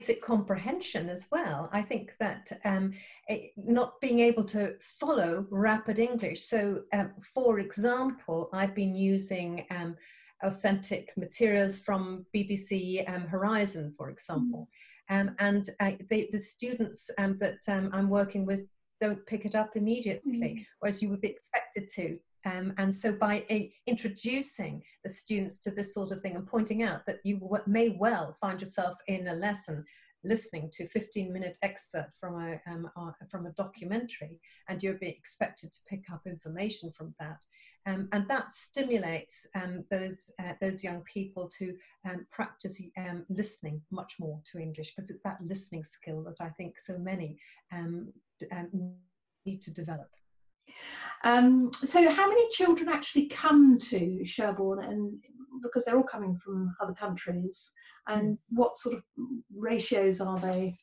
basic 0.00 0.22
comprehension 0.22 1.08
as 1.08 1.26
well. 1.30 1.68
I 1.72 1.82
think 1.82 2.14
that 2.20 2.52
um, 2.64 2.92
it, 3.28 3.52
not 3.56 4.00
being 4.00 4.20
able 4.20 4.44
to 4.44 4.74
follow 4.80 5.46
rapid 5.50 5.98
English. 5.98 6.42
So, 6.42 6.82
um, 6.92 7.12
for 7.34 7.60
example, 7.60 8.50
I've 8.52 8.74
been 8.74 8.94
using 8.94 9.66
um, 9.70 9.96
authentic 10.42 11.12
materials 11.16 11.78
from 11.78 12.26
BBC 12.34 13.08
um, 13.08 13.26
Horizon, 13.26 13.92
for 13.96 14.10
example. 14.10 14.68
Mm. 15.10 15.34
and 15.38 15.70
uh, 15.80 15.92
they, 16.08 16.28
the 16.32 16.40
students 16.40 17.10
um, 17.18 17.36
that 17.38 17.58
um, 17.68 17.90
I'm 17.92 18.08
working 18.08 18.46
with 18.46 18.66
don't 19.00 19.24
pick 19.26 19.44
it 19.44 19.54
up 19.54 19.76
immediately, 19.76 20.38
mm. 20.38 20.66
whereas 20.78 21.02
you 21.02 21.08
would 21.10 21.20
be 21.20 21.28
expected 21.28 21.88
to. 21.96 22.18
Um, 22.44 22.74
and 22.78 22.94
so 22.94 23.12
by 23.12 23.44
uh, 23.50 23.60
introducing 23.86 24.82
the 25.02 25.10
students 25.10 25.58
to 25.60 25.70
this 25.70 25.94
sort 25.94 26.10
of 26.10 26.20
thing 26.20 26.36
and 26.36 26.46
pointing 26.46 26.82
out 26.82 27.06
that 27.06 27.20
you 27.24 27.40
may 27.66 27.90
well 27.98 28.36
find 28.40 28.60
yourself 28.60 28.94
in 29.06 29.28
a 29.28 29.34
lesson 29.34 29.84
listening 30.24 30.70
to 30.72 30.86
15 30.86 31.32
minute 31.32 31.58
excerpt 31.62 32.16
from 32.18 32.34
a, 32.36 32.60
um, 32.70 32.90
from 33.30 33.46
a 33.46 33.52
documentary 33.52 34.40
and 34.68 34.82
you're 34.82 34.94
being 34.94 35.12
expected 35.12 35.70
to 35.70 35.78
pick 35.86 36.04
up 36.10 36.22
information 36.26 36.90
from 36.90 37.14
that. 37.20 37.44
Um, 37.86 38.08
and 38.12 38.26
that 38.28 38.50
stimulates 38.50 39.46
um, 39.54 39.84
those, 39.90 40.30
uh, 40.42 40.54
those 40.60 40.82
young 40.82 41.02
people 41.02 41.50
to 41.58 41.74
um, 42.08 42.26
practice 42.30 42.80
um, 42.96 43.26
listening 43.28 43.82
much 43.90 44.14
more 44.18 44.40
to 44.50 44.58
English 44.58 44.94
because 44.94 45.10
it's 45.10 45.22
that 45.24 45.38
listening 45.46 45.84
skill 45.84 46.22
that 46.22 46.40
I 46.40 46.48
think 46.48 46.78
so 46.78 46.96
many 46.96 47.36
need 49.44 49.60
to 49.62 49.70
develop. 49.70 50.08
Um, 51.24 51.70
so, 51.82 52.10
how 52.10 52.28
many 52.28 52.48
children 52.50 52.88
actually 52.88 53.28
come 53.28 53.78
to 53.90 54.24
Sherborne, 54.24 54.84
and 54.84 55.18
because 55.62 55.84
they're 55.84 55.96
all 55.96 56.02
coming 56.02 56.36
from 56.36 56.74
other 56.80 56.92
countries, 56.92 57.72
and 58.08 58.38
what 58.50 58.78
sort 58.78 58.96
of 58.96 59.02
ratios 59.56 60.20
are 60.20 60.38
they? 60.38 60.78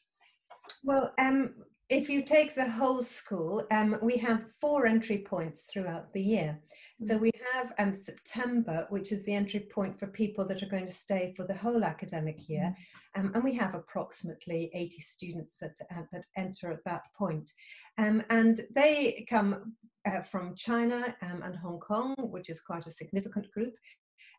Well, 0.84 1.14
um, 1.20 1.54
if 1.92 2.10
you 2.10 2.22
take 2.22 2.56
the 2.56 2.70
whole 2.70 3.04
school, 3.04 3.68
um, 3.70 3.98
we 4.02 4.16
have 4.18 4.46
four 4.62 4.88
entry 4.88 5.18
points 5.18 5.68
throughout 5.72 6.12
the 6.14 6.24
year. 6.24 6.58
So 7.04 7.18
we 7.18 7.32
have 7.54 7.74
um, 7.80 7.94
September, 7.94 8.86
which 8.90 9.12
is 9.12 9.26
the 9.26 9.34
entry 9.34 9.60
point 9.60 10.00
for 10.00 10.08
people 10.08 10.46
that 10.46 10.64
are 10.64 10.68
going 10.68 10.86
to 10.86 10.92
stay 10.92 11.34
for 11.36 11.46
the 11.46 11.54
whole 11.54 11.84
academic 11.84 12.48
year, 12.48 12.74
um, 13.16 13.32
and 13.34 13.44
we 13.44 13.56
have 13.56 13.74
approximately 13.74 14.70
80 14.74 15.00
students 15.00 15.58
that 15.58 15.76
uh, 15.92 16.04
that 16.12 16.26
enter 16.38 16.72
at 16.72 16.84
that 16.86 17.02
point, 17.18 17.52
um, 17.98 18.24
and 18.30 18.62
they 18.76 19.26
come 19.28 19.74
uh, 20.06 20.22
from 20.22 20.56
China 20.56 21.16
um, 21.24 21.42
and 21.44 21.56
Hong 21.56 21.80
Kong, 21.80 22.14
which 22.20 22.50
is 22.50 22.62
quite 22.62 22.86
a 22.86 22.92
significant 22.92 23.52
group. 23.52 23.74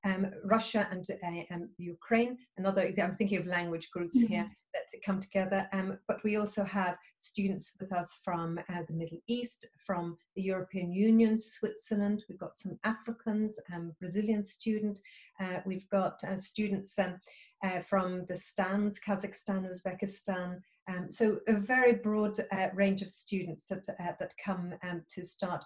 Um, 0.04 0.30
Russia 0.44 0.88
and 0.90 1.06
uh, 1.10 1.54
um, 1.54 1.68
Ukraine, 1.78 2.36
another, 2.58 2.92
I'm 3.00 3.14
thinking 3.14 3.38
of 3.38 3.46
language 3.46 3.88
groups 3.92 4.18
mm-hmm. 4.18 4.32
here 4.32 4.50
that 4.74 4.84
come 5.04 5.20
together. 5.20 5.68
Um, 5.72 5.98
but 6.08 6.22
we 6.24 6.36
also 6.36 6.64
have 6.64 6.96
students 7.18 7.72
with 7.78 7.92
us 7.92 8.18
from 8.24 8.58
uh, 8.58 8.82
the 8.88 8.94
Middle 8.94 9.18
East, 9.28 9.66
from 9.86 10.16
the 10.34 10.42
European 10.42 10.92
Union, 10.92 11.38
Switzerland. 11.38 12.24
We've 12.28 12.38
got 12.38 12.56
some 12.56 12.78
Africans, 12.84 13.58
um, 13.74 13.92
Brazilian 14.00 14.42
student. 14.42 14.98
Uh, 15.40 15.60
we've 15.66 15.88
got 15.90 16.22
uh, 16.24 16.36
students 16.36 16.98
um, 16.98 17.18
uh, 17.64 17.80
from 17.80 18.24
the 18.26 18.36
Stans, 18.36 18.98
Kazakhstan, 19.06 19.68
Uzbekistan. 19.70 20.60
Um, 20.88 21.08
so 21.08 21.38
a 21.46 21.52
very 21.52 21.92
broad 21.92 22.38
uh, 22.50 22.68
range 22.74 23.02
of 23.02 23.10
students 23.10 23.66
that, 23.66 23.88
uh, 23.88 24.12
that 24.18 24.34
come 24.44 24.74
um, 24.82 25.02
to 25.10 25.22
start 25.22 25.62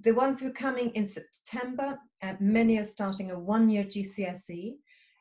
the 0.00 0.12
ones 0.12 0.40
who 0.40 0.48
are 0.48 0.52
coming 0.52 0.90
in 0.90 1.06
September, 1.06 1.98
uh, 2.22 2.34
many 2.40 2.78
are 2.78 2.84
starting 2.84 3.30
a 3.30 3.38
one-year 3.38 3.84
GCSE. 3.84 4.76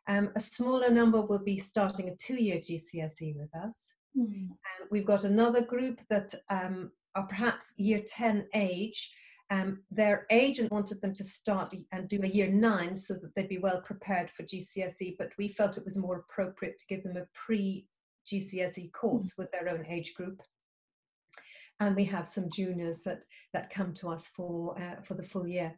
Um, 0.07 0.31
a 0.35 0.39
smaller 0.39 0.89
number 0.89 1.21
will 1.21 1.43
be 1.43 1.59
starting 1.59 2.09
a 2.09 2.15
two-year 2.15 2.57
GCSE 2.57 3.35
with 3.35 3.53
us. 3.55 3.93
Mm. 4.17 4.49
Um, 4.49 4.87
we've 4.89 5.05
got 5.05 5.23
another 5.23 5.61
group 5.61 5.99
that 6.09 6.33
um, 6.49 6.91
are 7.15 7.27
perhaps 7.27 7.73
year 7.77 8.01
10 8.05 8.47
age. 8.53 9.13
Um, 9.49 9.83
their 9.91 10.25
agent 10.31 10.71
wanted 10.71 11.01
them 11.01 11.13
to 11.13 11.23
start 11.23 11.75
and 11.91 12.07
do 12.07 12.21
a 12.23 12.27
year 12.27 12.49
nine 12.49 12.95
so 12.95 13.15
that 13.15 13.35
they'd 13.35 13.49
be 13.49 13.57
well 13.57 13.81
prepared 13.81 14.31
for 14.31 14.43
GCSE, 14.43 15.17
but 15.17 15.31
we 15.37 15.49
felt 15.49 15.77
it 15.77 15.83
was 15.83 15.97
more 15.97 16.19
appropriate 16.19 16.79
to 16.79 16.87
give 16.87 17.03
them 17.03 17.17
a 17.17 17.27
pre 17.33 17.85
GCSE 18.25 18.91
course 18.93 19.33
mm. 19.33 19.37
with 19.37 19.51
their 19.51 19.67
own 19.69 19.85
age 19.87 20.13
group 20.13 20.41
and 21.81 21.95
we 21.95 22.05
have 22.05 22.27
some 22.27 22.49
juniors 22.49 23.03
that 23.03 23.25
that 23.53 23.69
come 23.69 23.93
to 23.93 24.07
us 24.07 24.29
for 24.29 24.79
uh, 24.81 25.01
for 25.01 25.15
the 25.15 25.23
full 25.23 25.45
year 25.45 25.75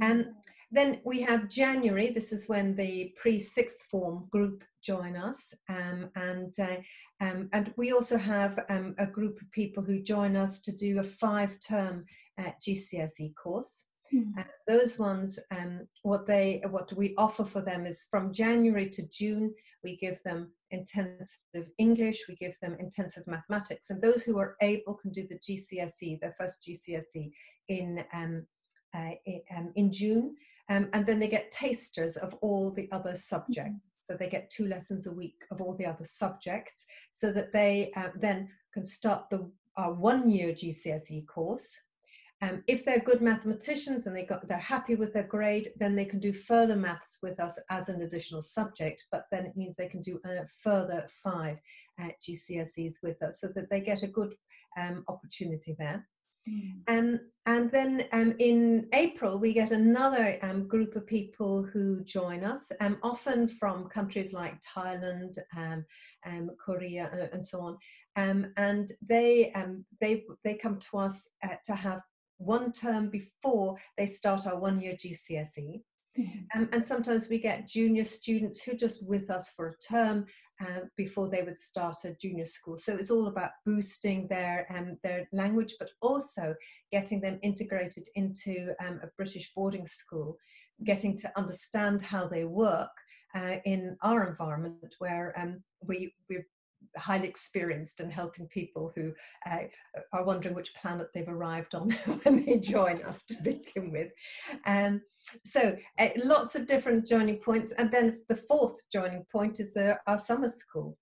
and 0.00 0.24
um, 0.26 0.34
then 0.72 1.00
we 1.04 1.20
have 1.22 1.48
January. 1.48 2.10
This 2.10 2.32
is 2.32 2.48
when 2.48 2.76
the 2.76 3.12
pre-sixth 3.16 3.82
form 3.90 4.28
group 4.30 4.62
join 4.82 5.16
us, 5.16 5.52
um, 5.68 6.10
and 6.14 6.54
uh, 6.60 6.76
um, 7.20 7.48
and 7.52 7.74
we 7.76 7.92
also 7.92 8.16
have 8.16 8.58
um, 8.68 8.94
a 8.98 9.06
group 9.06 9.40
of 9.40 9.50
people 9.50 9.82
who 9.82 10.00
join 10.00 10.36
us 10.36 10.60
to 10.62 10.72
do 10.72 11.00
a 11.00 11.02
five-term 11.02 12.04
uh, 12.38 12.50
GCSE 12.64 13.34
course. 13.34 13.86
Mm. 14.14 14.38
Uh, 14.38 14.44
those 14.66 14.98
ones, 14.98 15.38
um, 15.50 15.86
what 16.02 16.26
they 16.26 16.62
what 16.68 16.92
we 16.94 17.14
offer 17.16 17.44
for 17.44 17.60
them 17.60 17.86
is 17.86 18.06
from 18.10 18.32
January 18.32 18.88
to 18.90 19.02
June. 19.12 19.54
We 19.84 19.96
give 19.96 20.22
them 20.22 20.52
intensive 20.70 21.70
English, 21.78 22.24
we 22.28 22.34
give 22.36 22.58
them 22.60 22.76
intensive 22.80 23.26
mathematics, 23.26 23.90
and 23.90 24.00
those 24.00 24.22
who 24.22 24.38
are 24.38 24.56
able 24.62 24.94
can 24.94 25.12
do 25.12 25.26
the 25.28 25.38
GCSE, 25.38 26.20
their 26.20 26.34
first 26.38 26.58
GCSE 26.66 27.30
in 27.68 28.04
um, 28.12 28.46
uh, 28.94 29.12
in, 29.26 29.40
um, 29.56 29.72
in 29.76 29.92
June, 29.92 30.34
um, 30.68 30.88
and 30.92 31.06
then 31.06 31.18
they 31.20 31.28
get 31.28 31.52
tasters 31.52 32.16
of 32.16 32.34
all 32.40 32.70
the 32.70 32.90
other 32.90 33.14
subjects. 33.14 33.70
Mm-hmm. 33.70 34.12
So 34.12 34.16
they 34.16 34.28
get 34.28 34.50
two 34.50 34.66
lessons 34.66 35.06
a 35.06 35.12
week 35.12 35.36
of 35.52 35.60
all 35.60 35.76
the 35.76 35.86
other 35.86 36.04
subjects, 36.04 36.84
so 37.12 37.32
that 37.32 37.52
they 37.52 37.92
uh, 37.96 38.08
then 38.16 38.48
can 38.74 38.84
start 38.84 39.30
the 39.30 39.50
our 39.76 39.92
one-year 39.92 40.52
GCSE 40.52 41.26
course. 41.26 41.80
Um, 42.42 42.62
if 42.66 42.84
they're 42.84 43.00
good 43.00 43.20
mathematicians 43.20 44.06
and 44.06 44.16
they 44.16 44.24
got, 44.24 44.48
they're 44.48 44.58
happy 44.58 44.94
with 44.94 45.12
their 45.12 45.24
grade, 45.24 45.72
then 45.76 45.94
they 45.94 46.06
can 46.06 46.20
do 46.20 46.32
further 46.32 46.76
maths 46.76 47.18
with 47.22 47.38
us 47.38 47.58
as 47.68 47.88
an 47.88 48.02
additional 48.02 48.40
subject. 48.40 49.04
But 49.12 49.24
then 49.30 49.44
it 49.44 49.56
means 49.56 49.76
they 49.76 49.88
can 49.88 50.02
do 50.02 50.20
a 50.24 50.46
further 50.62 51.06
five 51.22 51.58
uh, 52.00 52.08
GCSEs 52.26 52.94
with 53.02 53.22
us, 53.22 53.40
so 53.40 53.48
that 53.54 53.68
they 53.68 53.80
get 53.80 54.02
a 54.02 54.08
good 54.08 54.34
um, 54.78 55.04
opportunity 55.08 55.76
there. 55.78 56.06
Mm. 56.48 56.80
Um, 56.88 57.20
and 57.46 57.70
then 57.70 58.06
um, 58.12 58.34
in 58.38 58.88
April, 58.94 59.38
we 59.38 59.52
get 59.52 59.72
another 59.72 60.38
um, 60.42 60.66
group 60.66 60.96
of 60.96 61.06
people 61.06 61.62
who 61.62 62.02
join 62.04 62.44
us, 62.44 62.70
um, 62.80 62.98
often 63.02 63.48
from 63.48 63.88
countries 63.88 64.32
like 64.32 64.54
Thailand, 64.62 65.36
um, 65.56 65.84
um, 66.26 66.50
Korea, 66.64 67.10
uh, 67.12 67.34
and 67.34 67.44
so 67.44 67.60
on. 67.60 67.76
and 68.56 68.92
they, 69.06 69.52
they, 70.00 70.24
they 70.44 70.54
come 70.54 70.78
to 70.78 70.98
us 70.98 71.28
uh, 71.44 71.56
to 71.64 71.74
have 71.74 72.00
one 72.40 72.72
term 72.72 73.10
before 73.10 73.76
they 73.96 74.06
start 74.06 74.46
our 74.46 74.58
one 74.58 74.80
year 74.80 74.94
GCSE. 74.94 75.82
Mm-hmm. 76.18 76.58
Um, 76.60 76.68
and 76.72 76.84
sometimes 76.84 77.28
we 77.28 77.38
get 77.38 77.68
junior 77.68 78.02
students 78.02 78.60
who 78.62 78.72
are 78.72 78.76
just 78.76 79.06
with 79.06 79.30
us 79.30 79.50
for 79.50 79.68
a 79.68 79.76
term 79.76 80.26
uh, 80.60 80.80
before 80.96 81.28
they 81.28 81.42
would 81.42 81.58
start 81.58 82.04
a 82.04 82.16
junior 82.20 82.44
school. 82.44 82.76
So 82.76 82.96
it's 82.96 83.10
all 83.10 83.28
about 83.28 83.52
boosting 83.64 84.26
their 84.26 84.66
um, 84.74 84.96
their 85.04 85.28
language, 85.32 85.74
but 85.78 85.90
also 86.02 86.54
getting 86.90 87.20
them 87.20 87.38
integrated 87.42 88.08
into 88.16 88.74
um, 88.84 88.98
a 89.04 89.08
British 89.16 89.52
boarding 89.54 89.86
school, 89.86 90.36
getting 90.84 91.16
to 91.18 91.38
understand 91.38 92.02
how 92.02 92.26
they 92.26 92.44
work 92.44 92.90
uh, 93.34 93.56
in 93.64 93.96
our 94.02 94.28
environment, 94.28 94.94
where 94.98 95.32
um, 95.38 95.62
we 95.86 96.12
we're 96.28 96.46
highly 96.96 97.28
experienced 97.28 98.00
in 98.00 98.10
helping 98.10 98.46
people 98.48 98.92
who 98.94 99.12
uh, 99.46 99.60
are 100.12 100.24
wondering 100.24 100.54
which 100.54 100.74
planet 100.74 101.08
they've 101.14 101.28
arrived 101.28 101.74
on 101.74 101.90
when 102.22 102.44
they 102.44 102.58
join 102.58 103.02
us 103.02 103.24
to 103.24 103.34
begin 103.42 103.90
with. 103.90 104.10
Um, 104.66 105.02
so 105.44 105.76
uh, 105.98 106.08
lots 106.24 106.54
of 106.54 106.66
different 106.66 107.06
joining 107.06 107.36
points. 107.36 107.72
And 107.72 107.90
then 107.90 108.20
the 108.28 108.36
fourth 108.36 108.76
joining 108.92 109.24
point 109.30 109.60
is 109.60 109.76
uh, 109.76 109.94
our 110.06 110.18
summer 110.18 110.48
school. 110.48 110.96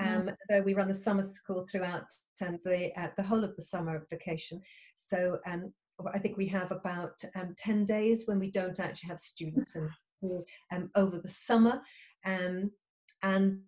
Um, 0.00 0.22
mm. 0.22 0.36
Though 0.48 0.62
we 0.62 0.74
run 0.74 0.88
the 0.88 0.94
summer 0.94 1.22
school 1.22 1.66
throughout 1.70 2.06
um, 2.44 2.58
the, 2.64 2.90
uh, 3.00 3.08
the 3.16 3.22
whole 3.22 3.44
of 3.44 3.54
the 3.56 3.62
summer 3.62 4.06
vacation. 4.10 4.60
So 4.96 5.38
um, 5.46 5.72
I 6.12 6.18
think 6.18 6.36
we 6.36 6.46
have 6.48 6.72
about 6.72 7.22
um, 7.36 7.54
10 7.58 7.84
days 7.84 8.24
when 8.26 8.38
we 8.38 8.50
don't 8.50 8.80
actually 8.80 9.08
have 9.08 9.20
students 9.20 9.76
in 9.76 9.88
um, 10.72 10.90
over 10.94 11.18
the 11.18 11.28
summer. 11.28 11.80
Um, 12.24 12.70
and 13.22 13.60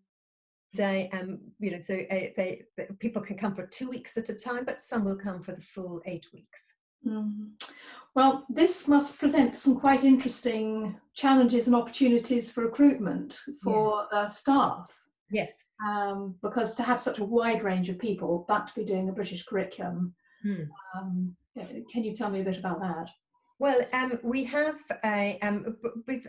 day 0.75 1.08
um 1.12 1.38
you 1.58 1.70
know 1.70 1.78
so 1.78 1.94
uh, 1.94 2.28
they, 2.37 2.62
they, 2.76 2.87
people 2.99 3.23
can 3.23 3.37
come 3.37 3.54
for 3.54 3.66
two 3.66 3.88
weeks 3.88 4.16
at 4.16 4.28
a 4.28 4.35
time 4.35 4.64
but 4.64 4.80
some 4.80 5.04
will 5.04 5.16
come 5.16 5.42
for 5.42 5.52
the 5.52 5.61
full 5.61 6.02
eight 6.06 6.26
weeks 6.32 6.75
mm. 7.06 7.49
well 8.14 8.44
this 8.49 8.87
must 8.87 9.18
present 9.18 9.54
some 9.54 9.78
quite 9.78 10.04
interesting 10.04 10.94
challenges 11.14 11.66
and 11.66 11.76
opportunities 11.76 12.50
for 12.50 12.62
recruitment 12.62 13.38
for 13.62 14.06
yes. 14.12 14.18
uh, 14.18 14.28
staff 14.28 14.87
yes 15.30 15.52
um, 15.87 16.35
because 16.42 16.75
to 16.75 16.82
have 16.82 17.00
such 17.00 17.18
a 17.18 17.25
wide 17.25 17.62
range 17.62 17.88
of 17.88 17.99
people 17.99 18.44
but 18.49 18.66
to 18.66 18.75
be 18.75 18.85
doing 18.85 19.08
a 19.08 19.12
british 19.12 19.44
curriculum 19.44 20.14
mm. 20.44 20.66
um, 20.94 21.35
can 21.92 22.04
you 22.04 22.14
tell 22.14 22.30
me 22.30 22.40
a 22.40 22.44
bit 22.44 22.58
about 22.58 22.80
that 22.80 23.08
well, 23.58 23.80
um, 23.94 24.18
we 24.22 24.44
have 24.44 24.76
a, 25.04 25.38
um, 25.40 25.76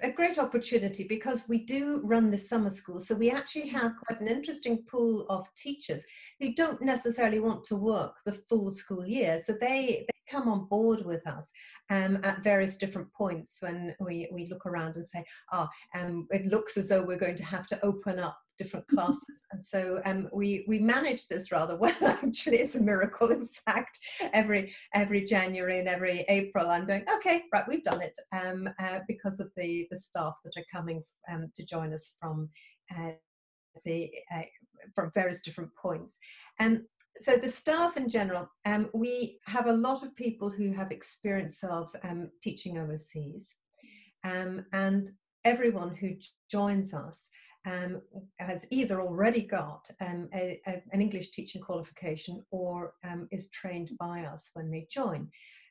a 0.01 0.11
great 0.11 0.39
opportunity 0.39 1.03
because 1.03 1.43
we 1.49 1.59
do 1.59 1.99
run 2.03 2.29
the 2.29 2.37
summer 2.37 2.69
school. 2.69 3.01
So 3.01 3.15
we 3.15 3.29
actually 3.29 3.67
have 3.67 3.91
quite 4.05 4.21
an 4.21 4.29
interesting 4.29 4.83
pool 4.89 5.25
of 5.29 5.45
teachers 5.55 6.05
who 6.39 6.53
don't 6.53 6.81
necessarily 6.81 7.39
want 7.39 7.65
to 7.65 7.75
work 7.75 8.15
the 8.25 8.39
full 8.47 8.71
school 8.71 9.05
year. 9.05 9.41
So 9.43 9.53
they, 9.59 10.05
they 10.07 10.31
come 10.31 10.47
on 10.47 10.67
board 10.67 11.05
with 11.05 11.27
us 11.27 11.51
um, 11.89 12.19
at 12.23 12.43
various 12.45 12.77
different 12.77 13.11
points 13.11 13.57
when 13.59 13.93
we, 13.99 14.29
we 14.31 14.45
look 14.45 14.65
around 14.65 14.95
and 14.95 15.05
say, 15.05 15.23
oh, 15.51 15.67
um, 15.95 16.27
it 16.31 16.45
looks 16.45 16.77
as 16.77 16.87
though 16.87 17.03
we're 17.03 17.17
going 17.17 17.35
to 17.35 17.45
have 17.45 17.67
to 17.67 17.85
open 17.85 18.19
up 18.19 18.37
different 18.57 18.87
classes. 18.87 19.43
and 19.51 19.61
so 19.63 20.01
um, 20.05 20.29
we, 20.33 20.65
we 20.67 20.79
manage 20.79 21.27
this 21.27 21.51
rather 21.51 21.75
well, 21.77 21.95
actually. 22.01 22.57
It's 22.57 22.75
a 22.75 22.81
miracle. 22.81 23.29
In 23.29 23.47
fact, 23.65 23.97
every, 24.33 24.73
every 24.93 25.23
January 25.23 25.79
and 25.79 25.87
every 25.87 26.25
April, 26.29 26.69
I'm 26.69 26.85
going, 26.85 27.03
okay, 27.15 27.43
right, 27.53 27.67
we've 27.67 27.83
done 27.83 28.01
it 28.01 28.17
um, 28.31 28.69
uh, 28.79 28.99
because 29.07 29.39
of 29.39 29.51
the, 29.55 29.87
the 29.91 29.97
staff 29.97 30.35
that 30.43 30.53
are 30.57 30.65
coming 30.71 31.03
um, 31.31 31.51
to 31.55 31.65
join 31.65 31.93
us 31.93 32.13
from 32.19 32.49
uh, 32.95 33.11
the, 33.85 34.11
uh, 34.35 34.43
from 34.95 35.11
various 35.13 35.41
different 35.41 35.69
points. 35.75 36.17
And 36.59 36.81
so 37.19 37.35
the 37.35 37.49
staff 37.49 37.97
in 37.97 38.09
general, 38.09 38.49
um, 38.65 38.89
we 38.93 39.39
have 39.47 39.67
a 39.67 39.73
lot 39.73 40.03
of 40.03 40.15
people 40.15 40.49
who 40.49 40.71
have 40.71 40.91
experience 40.91 41.63
of 41.63 41.89
um, 42.03 42.29
teaching 42.41 42.77
overseas, 42.77 43.55
um, 44.23 44.65
and 44.73 45.09
everyone 45.45 45.95
who 45.95 46.11
joins 46.51 46.93
us 46.93 47.29
um, 47.67 48.01
has 48.39 48.65
either 48.71 49.01
already 49.01 49.41
got 49.41 49.89
um, 49.99 50.29
a, 50.33 50.59
a, 50.67 50.81
an 50.93 51.01
English 51.01 51.31
teaching 51.31 51.61
qualification 51.61 52.43
or 52.49 52.93
um, 53.03 53.27
is 53.31 53.49
trained 53.49 53.91
by 53.99 54.21
us 54.21 54.49
when 54.53 54.71
they 54.71 54.87
join. 54.89 55.27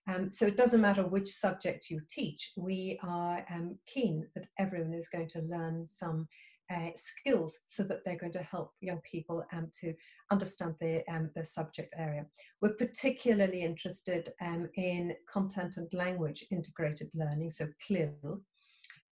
Um, 0.09 0.31
so 0.31 0.47
it 0.47 0.57
doesn't 0.57 0.81
matter 0.81 1.05
which 1.05 1.29
subject 1.29 1.91
you 1.91 2.01
teach, 2.09 2.53
we 2.57 2.99
are 3.03 3.45
um, 3.53 3.77
keen 3.87 4.29
that 4.35 4.47
everyone 4.59 4.95
is 4.95 5.09
going 5.09 5.29
to 5.29 5.41
learn 5.41 5.87
some 5.87 6.29
uh, 6.73 6.91
skills 6.95 7.59
so 7.67 7.83
that 7.85 8.01
they're 8.05 8.19
going 8.19 8.33
to 8.33 8.43
help 8.43 8.73
young 8.81 9.01
people 9.11 9.45
um, 9.53 9.69
to 9.81 9.95
understand 10.31 10.75
the, 10.81 11.03
um, 11.13 11.31
the 11.35 11.45
subject 11.45 11.95
area. 11.97 12.27
We're 12.61 12.75
particularly 12.75 13.63
interested 13.63 14.33
um, 14.41 14.69
in 14.77 15.15
content 15.29 15.77
and 15.77 15.89
language 15.93 16.45
integrated 16.51 17.09
learning, 17.15 17.51
so 17.51 17.67
CLIL, 17.87 18.43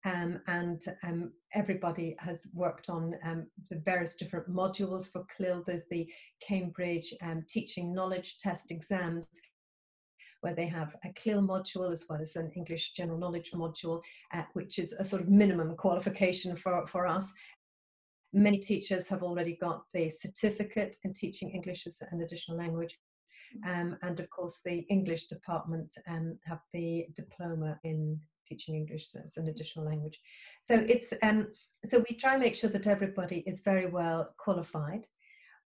um, 0.04 0.40
and 0.46 0.82
um, 1.02 1.32
everybody 1.54 2.14
has 2.18 2.48
worked 2.54 2.90
on 2.90 3.14
um, 3.24 3.46
the 3.70 3.76
various 3.84 4.16
different 4.16 4.48
modules 4.48 5.10
for 5.10 5.24
CLIL. 5.34 5.64
There's 5.66 5.86
the 5.90 6.06
Cambridge 6.46 7.14
um, 7.22 7.44
Teaching 7.48 7.94
Knowledge 7.94 8.38
Test 8.38 8.70
exams, 8.70 9.26
where 10.42 10.54
they 10.54 10.66
have 10.66 10.94
a 11.04 11.12
CLIL 11.14 11.42
module 11.42 11.90
as 11.90 12.04
well 12.08 12.20
as 12.20 12.36
an 12.36 12.50
English 12.54 12.92
General 12.92 13.18
Knowledge 13.18 13.52
module, 13.52 14.00
uh, 14.34 14.42
which 14.52 14.78
is 14.78 14.92
a 14.92 15.04
sort 15.04 15.22
of 15.22 15.28
minimum 15.28 15.74
qualification 15.76 16.54
for, 16.54 16.86
for 16.86 17.06
us. 17.06 17.32
Many 18.34 18.58
teachers 18.58 19.08
have 19.08 19.22
already 19.22 19.56
got 19.56 19.84
the 19.94 20.10
certificate 20.10 20.96
in 21.04 21.14
teaching 21.14 21.50
English 21.50 21.86
as 21.86 22.02
an 22.10 22.20
additional 22.20 22.58
language. 22.58 22.98
Um, 23.66 23.96
and 24.02 24.18
of 24.18 24.28
course, 24.30 24.60
the 24.64 24.80
English 24.90 25.28
department 25.28 25.92
um, 26.08 26.36
have 26.44 26.58
the 26.72 27.06
diploma 27.14 27.78
in 27.84 28.18
teaching 28.46 28.74
English 28.74 29.08
as 29.14 29.36
an 29.36 29.48
additional 29.48 29.86
language. 29.86 30.20
So 30.62 30.84
it's 30.88 31.12
um, 31.22 31.48
so 31.84 32.02
we 32.08 32.16
try 32.16 32.32
and 32.32 32.42
make 32.42 32.56
sure 32.56 32.70
that 32.70 32.86
everybody 32.86 33.44
is 33.46 33.60
very 33.60 33.86
well 33.86 34.34
qualified. 34.38 35.06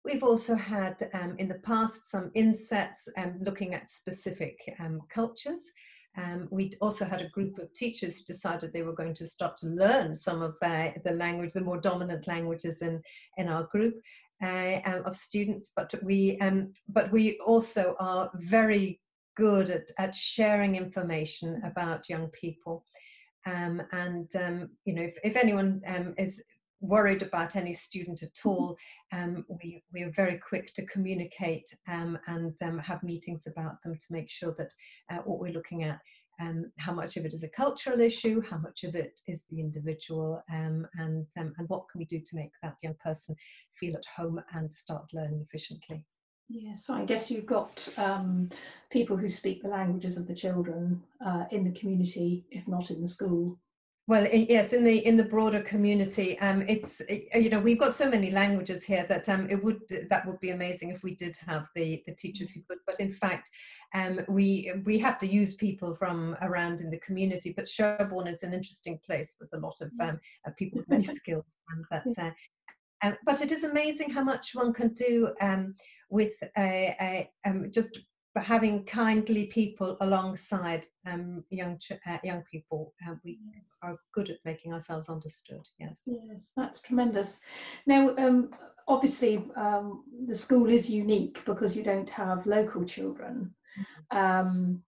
We've 0.04 0.22
also 0.22 0.54
had 0.54 0.96
um, 1.12 1.34
in 1.38 1.48
the 1.48 1.60
past 1.70 2.10
some 2.10 2.30
insets 2.34 3.08
um, 3.16 3.38
looking 3.40 3.74
at 3.74 3.88
specific 3.88 4.58
um, 4.80 5.00
cultures. 5.08 5.62
Um, 6.16 6.48
we 6.50 6.72
also 6.80 7.04
had 7.04 7.20
a 7.20 7.28
group 7.28 7.58
of 7.58 7.72
teachers 7.72 8.16
who 8.16 8.24
decided 8.24 8.72
they 8.72 8.82
were 8.82 8.94
going 8.94 9.14
to 9.14 9.26
start 9.26 9.56
to 9.58 9.66
learn 9.66 10.14
some 10.14 10.42
of 10.42 10.56
the, 10.60 11.12
language, 11.12 11.52
the 11.52 11.60
more 11.60 11.80
dominant 11.80 12.26
languages 12.26 12.82
in, 12.82 13.00
in 13.36 13.48
our 13.48 13.64
group. 13.64 13.94
Uh, 14.40 14.78
of 15.04 15.16
students, 15.16 15.72
but 15.74 15.92
we 16.04 16.38
um, 16.38 16.72
but 16.88 17.10
we 17.10 17.36
also 17.40 17.96
are 17.98 18.30
very 18.36 19.00
good 19.38 19.70
at, 19.70 19.88
at 19.98 20.14
sharing 20.14 20.74
information 20.74 21.62
about 21.64 22.08
young 22.08 22.26
people. 22.28 22.84
Um, 23.46 23.80
and, 23.92 24.28
um, 24.36 24.70
you 24.84 24.92
know, 24.94 25.02
if, 25.02 25.16
if 25.22 25.36
anyone 25.36 25.80
um, 25.86 26.12
is 26.18 26.42
worried 26.80 27.22
about 27.22 27.54
any 27.54 27.72
student 27.72 28.22
at 28.22 28.34
mm-hmm. 28.34 28.48
all, 28.48 28.76
um, 29.12 29.44
we, 29.62 29.82
we 29.92 30.02
are 30.02 30.10
very 30.10 30.38
quick 30.38 30.74
to 30.74 30.86
communicate 30.86 31.68
um, 31.88 32.18
and 32.26 32.56
um, 32.62 32.78
have 32.78 33.02
meetings 33.02 33.46
about 33.46 33.80
them 33.82 33.94
to 33.94 34.06
make 34.10 34.28
sure 34.28 34.54
that 34.58 34.72
uh, 35.10 35.22
what 35.24 35.38
we're 35.38 35.52
looking 35.52 35.84
at 35.84 36.00
um, 36.40 36.70
how 36.78 36.92
much 36.92 37.16
of 37.16 37.24
it 37.24 37.34
is 37.34 37.42
a 37.42 37.48
cultural 37.48 38.00
issue, 38.00 38.40
how 38.48 38.58
much 38.58 38.84
of 38.84 38.94
it 38.94 39.20
is 39.26 39.44
the 39.50 39.60
individual, 39.60 40.40
um, 40.52 40.86
and, 40.94 41.26
um, 41.36 41.52
and 41.58 41.68
what 41.68 41.88
can 41.90 41.98
we 41.98 42.04
do 42.04 42.20
to 42.20 42.36
make 42.36 42.52
that 42.62 42.76
young 42.82 42.94
person 43.02 43.34
feel 43.72 43.96
at 43.96 44.04
home 44.16 44.40
and 44.52 44.72
start 44.72 45.12
learning 45.12 45.44
efficiently. 45.44 46.04
Yes, 46.48 46.86
so 46.86 46.94
I 46.94 47.04
guess 47.04 47.30
you've 47.30 47.46
got 47.46 47.86
um, 47.98 48.48
people 48.90 49.16
who 49.16 49.28
speak 49.28 49.62
the 49.62 49.68
languages 49.68 50.16
of 50.16 50.26
the 50.26 50.34
children 50.34 51.02
uh, 51.24 51.44
in 51.50 51.62
the 51.64 51.78
community, 51.78 52.46
if 52.50 52.66
not 52.66 52.90
in 52.90 53.02
the 53.02 53.08
school. 53.08 53.58
Well, 54.06 54.26
yes, 54.32 54.72
in 54.72 54.84
the 54.84 55.04
in 55.06 55.16
the 55.16 55.24
broader 55.24 55.60
community, 55.60 56.38
um, 56.38 56.64
it's 56.66 57.02
you 57.34 57.50
know 57.50 57.60
we've 57.60 57.78
got 57.78 57.94
so 57.94 58.08
many 58.08 58.30
languages 58.30 58.82
here 58.82 59.04
that 59.06 59.28
um, 59.28 59.50
it 59.50 59.62
would 59.62 59.82
that 60.08 60.26
would 60.26 60.40
be 60.40 60.48
amazing 60.48 60.88
if 60.88 61.02
we 61.02 61.14
did 61.14 61.36
have 61.46 61.68
the 61.76 62.02
the 62.06 62.14
teachers 62.14 62.50
who 62.50 62.62
could. 62.66 62.78
But 62.86 63.00
in 63.00 63.10
fact, 63.10 63.50
um, 63.94 64.20
we 64.26 64.72
we 64.86 64.96
have 64.98 65.18
to 65.18 65.26
use 65.26 65.56
people 65.56 65.94
from 65.94 66.38
around 66.40 66.80
in 66.80 66.88
the 66.88 67.00
community. 67.00 67.52
But 67.54 67.68
Sherborne 67.68 68.28
is 68.28 68.42
an 68.42 68.54
interesting 68.54 68.98
place 69.04 69.36
with 69.38 69.50
a 69.52 69.58
lot 69.58 69.76
of 69.82 69.90
um, 70.00 70.18
people 70.56 70.78
with 70.78 70.88
many 70.88 71.04
skills, 71.20 71.44
and 71.68 71.84
that. 71.90 72.06
Uh, 72.18 72.30
um, 73.02 73.14
but 73.26 73.42
it 73.42 73.52
is 73.52 73.62
amazing 73.62 74.10
how 74.10 74.24
much 74.24 74.54
one 74.54 74.72
can 74.72 74.88
do 74.88 75.32
um, 75.40 75.74
with 76.10 76.32
a, 76.56 76.96
a 77.00 77.30
um, 77.44 77.70
just 77.70 77.98
having 78.36 78.84
kindly 78.84 79.46
people 79.46 79.96
alongside 80.00 80.86
um, 81.06 81.44
young 81.50 81.78
uh, 82.06 82.18
young 82.22 82.42
people. 82.50 82.94
Uh, 83.06 83.14
we 83.24 83.38
are 83.82 83.96
good 84.12 84.30
at 84.30 84.38
making 84.44 84.72
ourselves 84.72 85.08
understood. 85.08 85.62
Yes. 85.78 86.00
Yes, 86.06 86.50
that's 86.56 86.80
tremendous. 86.80 87.38
Now, 87.86 88.14
um, 88.18 88.50
obviously, 88.86 89.44
um, 89.56 90.04
the 90.26 90.36
school 90.36 90.68
is 90.68 90.90
unique 90.90 91.42
because 91.44 91.76
you 91.76 91.82
don't 91.82 92.10
have 92.10 92.46
local 92.46 92.84
children. 92.84 93.54
Mm-hmm. 94.12 94.18
Um, 94.18 94.82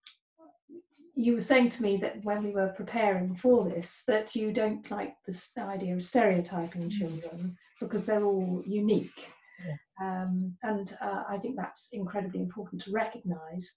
you 1.14 1.34
were 1.34 1.40
saying 1.40 1.70
to 1.70 1.82
me 1.82 1.96
that 1.98 2.24
when 2.24 2.42
we 2.42 2.50
were 2.50 2.68
preparing 2.68 3.36
for 3.36 3.68
this, 3.68 4.02
that 4.06 4.34
you 4.34 4.52
don't 4.52 4.90
like 4.90 5.14
this 5.26 5.50
idea 5.58 5.94
of 5.94 6.02
stereotyping 6.02 6.82
mm-hmm. 6.82 6.98
children 6.98 7.56
because 7.78 8.06
they're 8.06 8.24
all 8.24 8.62
unique. 8.64 9.30
Yes. 9.66 9.80
Um, 10.00 10.54
and 10.62 10.96
uh, 11.00 11.24
I 11.28 11.36
think 11.36 11.56
that's 11.56 11.88
incredibly 11.92 12.40
important 12.40 12.82
to 12.82 12.92
recognise. 12.92 13.76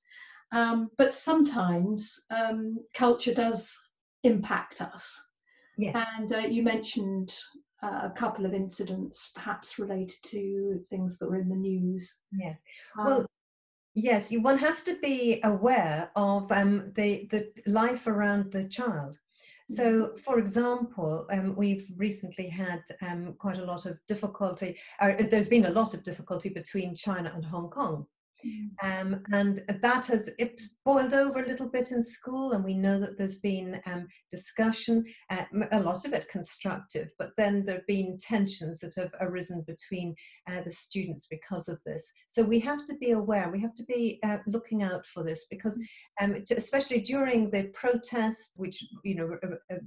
Um, 0.51 0.89
but 0.97 1.13
sometimes 1.13 2.19
um, 2.29 2.77
culture 2.93 3.33
does 3.33 3.75
impact 4.23 4.81
us. 4.81 5.21
Yes. 5.77 5.95
And 6.17 6.31
uh, 6.31 6.37
you 6.39 6.61
mentioned 6.61 7.35
uh, 7.81 8.01
a 8.03 8.13
couple 8.15 8.45
of 8.45 8.53
incidents, 8.53 9.31
perhaps 9.33 9.79
related 9.79 10.17
to 10.25 10.79
things 10.89 11.17
that 11.17 11.29
were 11.29 11.39
in 11.39 11.49
the 11.49 11.55
news. 11.55 12.15
Yes. 12.31 12.61
Um, 12.97 13.05
well, 13.05 13.25
yes, 13.95 14.31
you, 14.31 14.41
one 14.41 14.57
has 14.59 14.83
to 14.83 14.95
be 15.01 15.41
aware 15.43 16.11
of 16.15 16.51
um, 16.51 16.91
the, 16.93 17.27
the 17.31 17.51
life 17.65 18.07
around 18.07 18.51
the 18.51 18.65
child. 18.65 19.17
So, 19.65 20.13
for 20.23 20.39
example, 20.39 21.25
um, 21.31 21.55
we've 21.55 21.85
recently 21.95 22.49
had 22.49 22.81
um, 23.01 23.33
quite 23.37 23.59
a 23.59 23.65
lot 23.65 23.85
of 23.85 23.97
difficulty, 24.07 24.77
uh, 24.99 25.13
there's 25.29 25.47
been 25.47 25.65
a 25.65 25.71
lot 25.71 25.93
of 25.93 26.03
difficulty 26.03 26.49
between 26.49 26.95
China 26.95 27.31
and 27.33 27.45
Hong 27.45 27.69
Kong. 27.69 28.05
Mm. 28.45 29.01
Um, 29.01 29.23
and 29.31 29.63
that 29.81 30.05
has 30.05 30.29
it's 30.37 30.75
boiled 30.85 31.13
over 31.13 31.41
a 31.41 31.47
little 31.47 31.67
bit 31.69 31.91
in 31.91 32.01
school, 32.01 32.53
and 32.53 32.63
we 32.63 32.73
know 32.73 32.99
that 32.99 33.17
there's 33.17 33.37
been 33.37 33.81
um, 33.85 34.07
discussion, 34.31 35.05
uh, 35.29 35.43
a 35.71 35.79
lot 35.79 36.05
of 36.05 36.13
it 36.13 36.27
constructive, 36.29 37.09
but 37.17 37.31
then 37.37 37.63
there 37.65 37.75
have 37.75 37.87
been 37.87 38.17
tensions 38.17 38.79
that 38.79 38.95
have 38.95 39.11
arisen 39.21 39.63
between 39.65 40.15
uh, 40.49 40.61
the 40.61 40.71
students 40.71 41.27
because 41.27 41.67
of 41.67 41.81
this. 41.85 42.11
So 42.27 42.43
we 42.43 42.59
have 42.59 42.85
to 42.85 42.95
be 42.95 43.11
aware, 43.11 43.49
we 43.49 43.61
have 43.61 43.75
to 43.75 43.83
be 43.83 44.19
uh, 44.23 44.37
looking 44.47 44.83
out 44.83 45.05
for 45.05 45.23
this 45.23 45.45
because, 45.49 45.79
um, 46.21 46.35
especially 46.55 46.99
during 46.99 47.49
the 47.49 47.63
protests, 47.73 48.57
which 48.57 48.83
you 49.03 49.15
know 49.15 49.37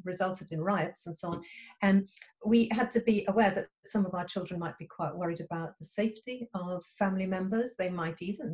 resulted 0.04 0.52
in 0.52 0.60
riots 0.60 1.06
and 1.06 1.16
so 1.16 1.28
on, 1.28 1.42
um, 1.82 2.06
we 2.44 2.68
had 2.70 2.90
to 2.92 3.00
be 3.00 3.24
aware 3.28 3.50
that 3.50 3.68
some 3.84 4.06
of 4.06 4.14
our 4.14 4.24
children 4.24 4.60
might 4.60 4.78
be 4.78 4.86
quite 4.86 5.14
worried 5.14 5.40
about 5.40 5.76
the 5.78 5.84
safety 5.84 6.48
of 6.54 6.84
family 6.98 7.26
members. 7.26 7.74
They 7.76 7.88
might 7.88 8.22
even, 8.22 8.45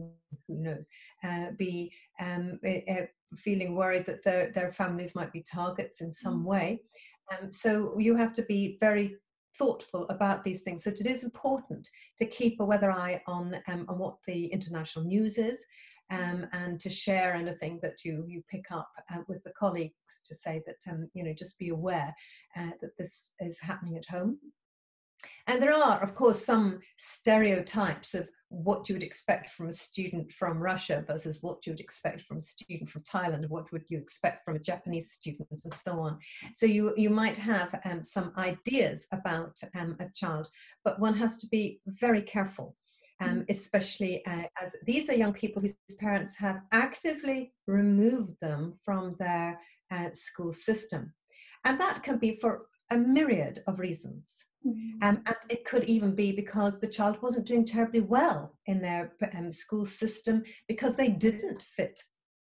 who 0.48 0.62
knows, 0.62 0.88
uh, 1.24 1.46
be 1.58 1.92
um, 2.20 2.58
uh, 2.66 3.06
feeling 3.36 3.74
worried 3.74 4.06
that 4.06 4.22
their, 4.22 4.50
their 4.52 4.70
families 4.70 5.14
might 5.14 5.32
be 5.32 5.42
targets 5.42 6.00
in 6.00 6.10
some 6.10 6.42
mm. 6.42 6.46
way. 6.46 6.80
Um, 7.30 7.50
so 7.50 7.98
you 7.98 8.16
have 8.16 8.32
to 8.34 8.42
be 8.42 8.76
very 8.80 9.16
thoughtful 9.58 10.08
about 10.08 10.44
these 10.44 10.62
things. 10.62 10.84
So 10.84 10.90
it 10.90 11.06
is 11.06 11.24
important 11.24 11.88
to 12.18 12.26
keep 12.26 12.60
a 12.60 12.64
weather 12.64 12.90
eye 12.90 13.22
on, 13.26 13.56
um, 13.68 13.86
on 13.88 13.98
what 13.98 14.16
the 14.26 14.46
international 14.46 15.04
news 15.04 15.38
is. 15.38 15.64
Um, 16.10 16.46
and 16.52 16.78
to 16.80 16.90
share 16.90 17.32
anything 17.32 17.78
that 17.80 18.04
you 18.04 18.26
you 18.28 18.42
pick 18.50 18.66
up 18.70 18.90
uh, 19.10 19.20
with 19.28 19.42
the 19.44 19.52
colleagues 19.58 20.20
to 20.26 20.34
say 20.34 20.62
that 20.66 20.92
um, 20.92 21.08
you 21.14 21.24
know 21.24 21.32
just 21.32 21.58
be 21.58 21.70
aware 21.70 22.14
uh, 22.54 22.72
that 22.82 22.90
this 22.98 23.32
is 23.40 23.58
happening 23.60 23.96
at 23.96 24.04
home. 24.04 24.36
And 25.46 25.62
there 25.62 25.72
are, 25.72 26.02
of 26.02 26.14
course, 26.14 26.44
some 26.44 26.80
stereotypes 26.98 28.14
of 28.14 28.28
what 28.52 28.88
you 28.88 28.94
would 28.94 29.02
expect 29.02 29.50
from 29.50 29.68
a 29.68 29.72
student 29.72 30.30
from 30.30 30.58
Russia 30.58 31.02
versus 31.06 31.42
what 31.42 31.66
you 31.66 31.72
would 31.72 31.80
expect 31.80 32.20
from 32.22 32.36
a 32.36 32.40
student 32.40 32.88
from 32.88 33.02
Thailand, 33.02 33.48
what 33.48 33.72
would 33.72 33.84
you 33.88 33.98
expect 33.98 34.44
from 34.44 34.56
a 34.56 34.60
Japanese 34.60 35.12
student, 35.12 35.48
and 35.64 35.72
so 35.72 35.98
on. 35.98 36.18
So 36.54 36.66
you, 36.66 36.92
you 36.96 37.08
might 37.08 37.36
have 37.36 37.80
um, 37.84 38.04
some 38.04 38.32
ideas 38.36 39.06
about 39.10 39.58
um, 39.74 39.96
a 40.00 40.06
child, 40.14 40.48
but 40.84 41.00
one 41.00 41.14
has 41.14 41.38
to 41.38 41.46
be 41.46 41.80
very 41.86 42.20
careful, 42.20 42.76
um, 43.20 43.40
mm. 43.40 43.44
especially 43.48 44.24
uh, 44.26 44.44
as 44.60 44.76
these 44.84 45.08
are 45.08 45.14
young 45.14 45.32
people 45.32 45.62
whose 45.62 45.74
parents 45.98 46.34
have 46.36 46.60
actively 46.72 47.52
removed 47.66 48.34
them 48.40 48.74
from 48.84 49.16
their 49.18 49.58
uh, 49.90 50.10
school 50.12 50.52
system. 50.52 51.12
And 51.64 51.80
that 51.80 52.02
can 52.02 52.18
be 52.18 52.36
for 52.36 52.66
a 52.90 52.98
myriad 52.98 53.62
of 53.66 53.80
reasons. 53.80 54.44
Mm. 54.66 55.02
Um, 55.02 55.22
and 55.26 55.36
it 55.48 55.64
could 55.64 55.84
even 55.84 56.14
be 56.14 56.32
because 56.32 56.78
the 56.78 56.86
child 56.86 57.20
wasn't 57.20 57.46
doing 57.46 57.64
terribly 57.64 58.00
well 58.00 58.56
in 58.66 58.80
their 58.80 59.12
um, 59.36 59.50
school 59.50 59.84
system 59.84 60.44
because 60.68 60.94
they 60.94 61.08
didn't 61.08 61.62
fit 61.62 62.00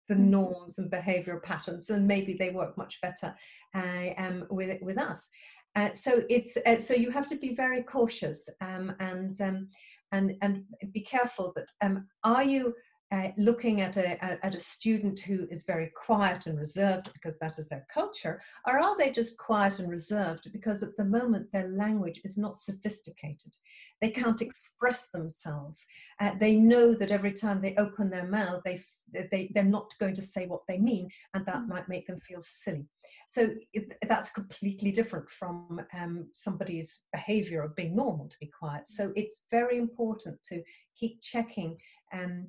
the 0.08 0.14
mm. 0.14 0.28
norms 0.28 0.78
and 0.78 0.90
behavioral 0.90 1.42
patterns, 1.42 1.90
and 1.90 2.06
maybe 2.06 2.34
they 2.34 2.50
work 2.50 2.76
much 2.76 3.00
better 3.00 3.34
uh, 3.74 4.10
um, 4.18 4.46
with 4.50 4.80
with 4.82 4.98
us. 4.98 5.28
Uh, 5.76 5.92
so 5.92 6.22
it's 6.30 6.56
uh, 6.66 6.78
so 6.78 6.94
you 6.94 7.10
have 7.10 7.26
to 7.26 7.36
be 7.36 7.54
very 7.54 7.82
cautious 7.82 8.48
um, 8.60 8.94
and 9.00 9.40
um, 9.40 9.68
and 10.12 10.34
and 10.42 10.64
be 10.92 11.00
careful 11.00 11.52
that 11.56 11.68
um, 11.80 12.06
are 12.22 12.44
you 12.44 12.74
uh, 13.14 13.28
looking 13.36 13.80
at 13.80 13.96
a, 13.96 14.22
at 14.44 14.56
a 14.56 14.60
student 14.60 15.20
who 15.20 15.46
is 15.48 15.62
very 15.64 15.92
quiet 16.04 16.46
and 16.46 16.58
reserved 16.58 17.10
because 17.12 17.38
that 17.38 17.58
is 17.60 17.68
their 17.68 17.86
culture, 17.92 18.40
or 18.66 18.80
are 18.80 18.98
they 18.98 19.10
just 19.10 19.38
quiet 19.38 19.78
and 19.78 19.88
reserved 19.88 20.50
because 20.52 20.82
at 20.82 20.96
the 20.96 21.04
moment 21.04 21.46
their 21.52 21.68
language 21.68 22.20
is 22.24 22.36
not 22.36 22.56
sophisticated? 22.56 23.54
They 24.00 24.10
can't 24.10 24.42
express 24.42 25.10
themselves. 25.10 25.86
Uh, 26.20 26.32
they 26.40 26.56
know 26.56 26.92
that 26.92 27.12
every 27.12 27.32
time 27.32 27.60
they 27.60 27.76
open 27.76 28.10
their 28.10 28.26
mouth, 28.26 28.62
they, 28.64 28.82
they, 29.30 29.52
they're 29.54 29.64
not 29.64 29.94
going 30.00 30.14
to 30.14 30.22
say 30.22 30.46
what 30.46 30.62
they 30.66 30.78
mean, 30.78 31.08
and 31.34 31.46
that 31.46 31.62
mm. 31.62 31.68
might 31.68 31.88
make 31.88 32.08
them 32.08 32.18
feel 32.18 32.40
silly. 32.40 32.88
So 33.28 33.50
it, 33.72 33.96
that's 34.08 34.30
completely 34.30 34.90
different 34.90 35.30
from 35.30 35.80
um, 35.96 36.26
somebody's 36.32 37.00
behavior 37.12 37.62
of 37.62 37.76
being 37.76 37.94
normal 37.94 38.28
to 38.28 38.36
be 38.40 38.50
quiet. 38.58 38.88
So 38.88 39.12
it's 39.14 39.42
very 39.50 39.78
important 39.78 40.42
to 40.50 40.62
keep 40.98 41.22
checking 41.22 41.76
um, 42.12 42.48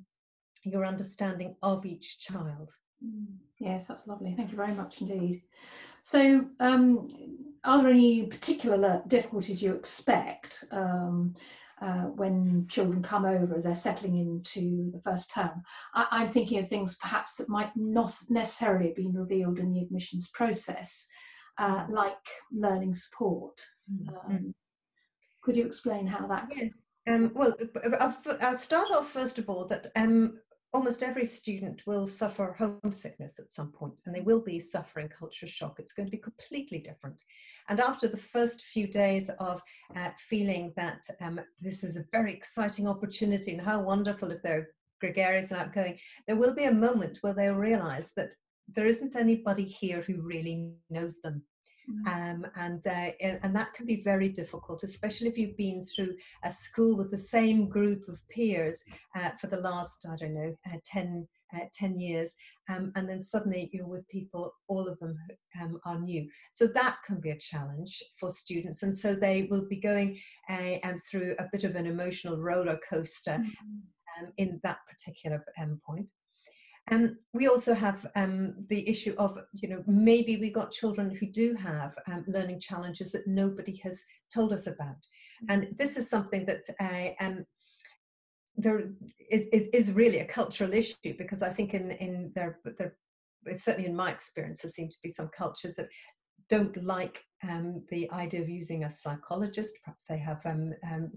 your 0.66 0.84
understanding 0.84 1.56
of 1.62 1.86
each 1.86 2.18
child. 2.18 2.72
Mm. 3.04 3.26
Yes, 3.58 3.86
that's 3.86 4.06
lovely. 4.06 4.34
Thank 4.36 4.50
you 4.50 4.56
very 4.56 4.74
much 4.74 5.00
indeed. 5.00 5.42
So, 6.02 6.46
um, 6.60 7.38
are 7.64 7.82
there 7.82 7.90
any 7.90 8.26
particular 8.26 9.02
difficulties 9.08 9.62
you 9.62 9.74
expect 9.74 10.64
um, 10.70 11.34
uh, 11.80 12.04
when 12.04 12.66
children 12.68 13.02
come 13.02 13.24
over 13.24 13.56
as 13.56 13.64
they're 13.64 13.74
settling 13.74 14.18
into 14.18 14.90
the 14.92 15.00
first 15.00 15.32
term? 15.32 15.62
I- 15.94 16.22
am 16.22 16.28
thinking 16.28 16.58
of 16.58 16.68
things 16.68 16.96
perhaps 16.96 17.36
that 17.36 17.48
might 17.48 17.74
not 17.76 18.12
necessarily 18.28 18.88
have 18.88 18.96
been 18.96 19.14
revealed 19.14 19.58
in 19.58 19.72
the 19.72 19.80
admissions 19.80 20.28
process, 20.28 21.06
uh, 21.58 21.86
like 21.88 22.14
learning 22.52 22.94
support. 22.94 23.60
Mm-hmm. 23.92 24.30
Um, 24.30 24.54
could 25.42 25.56
you 25.56 25.66
explain 25.66 26.06
how 26.06 26.26
that's? 26.26 26.62
Yes. 26.62 26.70
Um, 27.08 27.30
well, 27.34 27.54
I'll, 28.00 28.16
I'll, 28.40 28.56
start 28.56 28.90
off 28.90 29.10
first 29.10 29.38
of 29.38 29.48
all 29.48 29.64
that 29.66 29.92
um, 29.94 30.40
almost 30.76 31.02
every 31.02 31.24
student 31.24 31.80
will 31.86 32.06
suffer 32.06 32.54
homesickness 32.58 33.38
at 33.38 33.50
some 33.50 33.72
point 33.72 34.02
and 34.04 34.14
they 34.14 34.20
will 34.20 34.42
be 34.42 34.58
suffering 34.58 35.08
culture 35.08 35.46
shock. 35.46 35.76
It's 35.78 35.94
going 35.94 36.06
to 36.06 36.10
be 36.10 36.18
completely 36.18 36.80
different. 36.80 37.22
And 37.70 37.80
after 37.80 38.08
the 38.08 38.18
first 38.18 38.60
few 38.60 38.86
days 38.86 39.30
of 39.40 39.62
uh, 39.96 40.10
feeling 40.18 40.74
that 40.76 41.02
um, 41.22 41.40
this 41.62 41.82
is 41.82 41.96
a 41.96 42.04
very 42.12 42.30
exciting 42.30 42.86
opportunity 42.86 43.52
and 43.52 43.60
how 43.60 43.80
wonderful 43.80 44.30
if 44.30 44.42
they're 44.42 44.68
gregarious 45.00 45.50
and 45.50 45.58
outgoing, 45.58 45.98
there 46.26 46.36
will 46.36 46.54
be 46.54 46.64
a 46.64 46.82
moment 46.86 47.18
where 47.22 47.32
they'll 47.32 47.54
realize 47.54 48.12
that 48.14 48.34
there 48.68 48.86
isn't 48.86 49.16
anybody 49.16 49.64
here 49.64 50.02
who 50.02 50.20
really 50.20 50.72
knows 50.90 51.22
them. 51.22 51.42
Mm. 51.88 52.06
Um, 52.06 52.46
and 52.56 52.86
uh, 52.86 53.10
and 53.20 53.54
that 53.54 53.72
can 53.74 53.86
be 53.86 54.02
very 54.02 54.28
difficult, 54.28 54.82
especially 54.82 55.28
if 55.28 55.38
you've 55.38 55.56
been 55.56 55.82
through 55.82 56.14
a 56.44 56.50
school 56.50 56.96
with 56.96 57.10
the 57.10 57.18
same 57.18 57.68
group 57.68 58.08
of 58.08 58.20
peers 58.28 58.82
uh, 59.14 59.30
for 59.40 59.46
the 59.46 59.60
last 59.60 60.04
I 60.10 60.16
don't 60.16 60.34
know 60.34 60.56
uh, 60.72 60.78
10, 60.84 61.26
uh, 61.54 61.66
10 61.72 62.00
years, 62.00 62.34
um, 62.68 62.92
and 62.96 63.08
then 63.08 63.22
suddenly 63.22 63.70
you're 63.72 63.86
with 63.86 64.08
people, 64.08 64.52
all 64.66 64.88
of 64.88 64.98
them 64.98 65.16
um, 65.60 65.78
are 65.84 66.00
new. 66.00 66.28
So 66.50 66.66
that 66.66 66.96
can 67.06 67.20
be 67.20 67.30
a 67.30 67.38
challenge 67.38 68.02
for 68.18 68.30
students, 68.30 68.82
and 68.82 68.96
so 68.96 69.14
they 69.14 69.46
will 69.48 69.68
be 69.68 69.76
going 69.76 70.18
uh, 70.50 70.78
um, 70.82 70.96
through 70.98 71.36
a 71.38 71.46
bit 71.52 71.62
of 71.62 71.76
an 71.76 71.86
emotional 71.86 72.38
roller 72.38 72.78
coaster. 72.90 73.38
Mm-hmm. 73.38 73.78
Um, 74.18 74.32
in 74.38 74.58
that 74.62 74.78
particular 74.88 75.44
um, 75.60 75.78
point. 75.86 76.06
Um, 76.90 77.18
we 77.32 77.48
also 77.48 77.74
have 77.74 78.06
um, 78.14 78.54
the 78.68 78.88
issue 78.88 79.14
of, 79.18 79.38
you 79.52 79.68
know, 79.68 79.82
maybe 79.86 80.36
we 80.36 80.50
got 80.50 80.70
children 80.70 81.10
who 81.10 81.26
do 81.26 81.54
have 81.54 81.96
um, 82.06 82.24
learning 82.28 82.60
challenges 82.60 83.10
that 83.12 83.26
nobody 83.26 83.80
has 83.82 84.02
told 84.32 84.52
us 84.52 84.68
about. 84.68 84.96
And 85.48 85.68
this 85.78 85.96
is 85.96 86.08
something 86.08 86.46
that 86.46 86.64
uh, 86.80 87.24
um, 87.24 87.44
there 88.56 88.78
it, 88.78 89.48
it 89.52 89.70
is 89.74 89.92
really 89.92 90.20
a 90.20 90.24
cultural 90.24 90.72
issue 90.72 91.14
because 91.18 91.42
I 91.42 91.50
think 91.50 91.74
in, 91.74 91.90
in 91.90 92.32
their, 92.34 92.60
certainly 93.54 93.88
in 93.88 93.96
my 93.96 94.10
experience, 94.10 94.62
there 94.62 94.70
seem 94.70 94.88
to 94.88 94.96
be 95.02 95.10
some 95.10 95.28
cultures 95.36 95.74
that 95.74 95.88
don't 96.48 96.82
like 96.82 97.20
um, 97.46 97.82
the 97.90 98.10
idea 98.12 98.40
of 98.40 98.48
using 98.48 98.84
a 98.84 98.90
psychologist. 98.90 99.76
Perhaps 99.84 100.04
they 100.08 100.18
have 100.18 100.44
um, 100.46 100.72
um, 100.90 101.10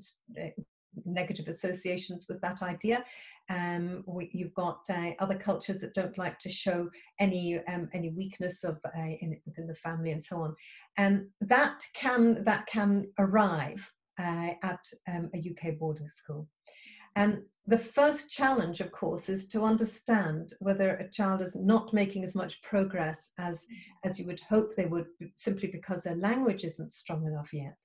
negative 1.06 1.48
associations 1.48 2.28
with 2.28 2.42
that 2.42 2.62
idea. 2.62 3.04
Um, 3.50 4.04
we, 4.06 4.30
you've 4.34 4.54
got 4.54 4.82
uh, 4.90 5.12
other 5.20 5.36
cultures 5.36 5.82
that 5.82 5.94
don't 5.94 6.18
like 6.18 6.38
to 6.40 6.50
show 6.50 6.90
any 7.20 7.60
um, 7.68 7.90
any 7.94 8.10
weakness 8.10 8.64
of 8.64 8.80
uh, 8.86 9.02
in, 9.22 9.40
within 9.46 9.68
the 9.68 9.74
family 9.74 10.12
and 10.12 10.24
so 10.24 10.42
on. 10.42 10.56
Um, 10.98 11.30
that 11.42 11.84
can 11.94 12.44
that 12.44 12.68
can 12.68 13.10
arrive 13.18 13.92
uh, 14.20 14.52
at 14.64 14.86
um, 15.08 15.30
a 15.34 15.40
UK 15.40 15.78
boarding 15.80 16.10
school. 16.10 16.48
And 17.16 17.42
the 17.66 17.78
first 17.78 18.30
challenge, 18.30 18.82
of 18.82 18.92
course, 18.92 19.30
is 19.30 19.48
to 19.50 19.64
understand 19.64 20.54
whether 20.60 20.96
a 20.96 21.10
child 21.10 21.42
is 21.42 21.56
not 21.56 21.94
making 21.94 22.24
as 22.24 22.36
much 22.36 22.62
progress 22.62 23.32
as 23.38 23.66
as 24.04 24.20
you 24.20 24.26
would 24.26 24.40
hope 24.42 24.76
they 24.76 24.86
would, 24.86 25.08
simply 25.36 25.70
because 25.70 26.04
their 26.04 26.16
language 26.16 26.64
isn't 26.64 26.92
strong 26.92 27.26
enough 27.26 27.54
yet. 27.54 27.78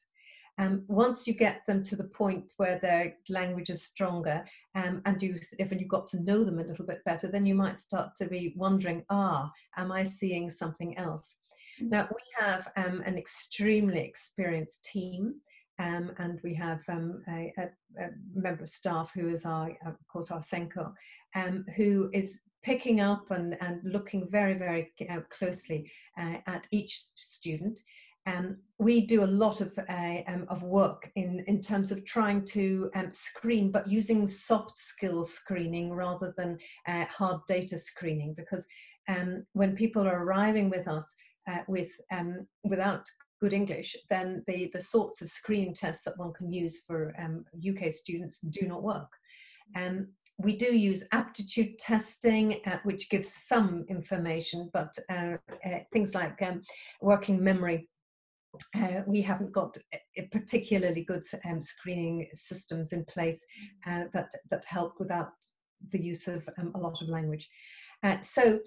Um, 0.57 0.85
once 0.87 1.27
you 1.27 1.35
get 1.35 1.63
them 1.67 1.83
to 1.83 1.97
the 1.97 2.05
point 2.05 2.53
where 2.59 2.79
their 2.79 3.17
language 3.29 3.71
is 3.71 3.83
stronger 3.83 4.45
um, 4.77 5.03
and 5.05 5.21
you 5.21 5.37
if 5.59 5.73
you 5.73 5.87
got 5.87 6.07
to 6.09 6.23
know 6.23 6.45
them 6.45 6.61
a 6.61 6.65
little 6.65 6.87
bit 6.87 7.05
better 7.05 7.29
then 7.29 7.45
you 7.45 7.57
might 7.57 7.77
start 7.77 8.15
to 8.19 8.29
be 8.29 8.55
wondering 8.57 9.05
ah 9.11 9.51
am 9.77 9.91
i 9.91 10.05
seeing 10.05 10.49
something 10.49 10.97
else 10.97 11.35
mm-hmm. 11.83 11.91
now 11.91 12.09
we 12.09 12.23
have 12.45 12.69
um, 12.77 13.03
an 13.05 13.19
extremely 13.19 13.99
experienced 13.99 14.85
team 14.85 15.35
um, 15.79 16.13
and 16.19 16.41
we 16.45 16.55
have 16.55 16.83
um, 16.89 17.23
a, 17.29 17.53
a, 17.59 17.65
a, 18.05 18.11
member 18.33 18.63
of 18.63 18.69
staff 18.69 19.13
who 19.13 19.29
is 19.29 19.45
our 19.45 19.71
of 19.85 19.97
course 20.07 20.31
our 20.31 20.41
SENCo, 20.41 20.93
um, 21.35 21.65
who 21.77 22.11
is 22.13 22.41
picking 22.63 23.01
up 23.01 23.31
and, 23.31 23.57
and 23.61 23.81
looking 23.85 24.29
very 24.31 24.55
very 24.55 24.93
uh, 25.11 25.21
closely 25.31 25.91
uh, 26.19 26.37
at 26.47 26.67
each 26.71 26.97
student 27.17 27.81
um, 28.27 28.57
we 28.79 29.07
do 29.07 29.23
a 29.23 29.27
lot 29.27 29.61
of, 29.61 29.79
uh, 29.79 30.19
um, 30.27 30.47
of 30.49 30.63
work 30.63 31.11
in, 31.17 31.45
in 31.47 31.61
terms 31.61 31.93
of 31.93 32.05
trying 32.05 32.45
to 32.47 32.91
um, 32.95 33.13
screen, 33.13 33.71
but 33.71 33.89
using 33.89 34.27
soft 34.27 34.77
skill 34.77 35.25
screening 35.25 35.93
rather 35.93 36.35
than 36.37 36.59
uh, 36.89 37.05
hard 37.07 37.41
data 37.47 37.79
screening, 37.79 38.35
because 38.35 38.67
um, 39.09 39.45
when 39.53 39.77
people 39.77 40.07
are 40.07 40.25
arriving 40.25 40.71
with 40.71 40.89
us 40.89 41.15
uh, 41.47 41.59
with, 41.69 41.91
um, 42.11 42.47
without 42.65 43.07
good 43.41 43.53
English, 43.53 43.95
then 44.09 44.43
the, 44.47 44.71
the 44.73 44.81
sorts 44.81 45.21
of 45.21 45.29
screening 45.29 45.75
tests 45.75 46.05
that 46.05 46.19
one 46.19 46.33
can 46.33 46.51
use 46.51 46.83
for 46.87 47.15
UK 47.19 47.83
um, 47.85 47.91
students 47.91 48.41
do 48.41 48.67
not 48.67 48.83
work. 48.83 49.11
We 50.39 50.57
do 50.57 50.77
use 50.77 51.05
aptitude 51.13 51.79
testing, 51.79 52.61
uh, 52.67 52.79
which 52.83 53.09
gives 53.09 53.33
some 53.33 53.85
information, 53.89 54.69
but 54.73 54.93
uh, 55.09 55.37
uh, 55.65 55.79
things 55.93 56.13
like 56.13 56.41
working 57.01 57.43
memory 57.43 57.89
uh, 58.77 59.03
we 59.07 59.21
haven't 59.21 59.53
got 59.53 59.77
particularly 60.33 61.05
good 61.05 61.23
um, 61.45 61.61
screening 61.61 62.29
systems 62.33 62.93
in 62.93 63.05
place 63.05 63.45
uh, 63.87 64.05
that, 64.13 64.31
that 64.51 64.65
help 64.65 64.95
without 64.99 65.33
the 65.91 66.01
use 66.01 66.29
of 66.29 66.49
um, 66.59 66.73
a 66.75 66.79
lot 66.79 67.01
of 67.03 67.09
language. 67.09 67.49
Uh, 68.03 68.21
so 68.21 68.61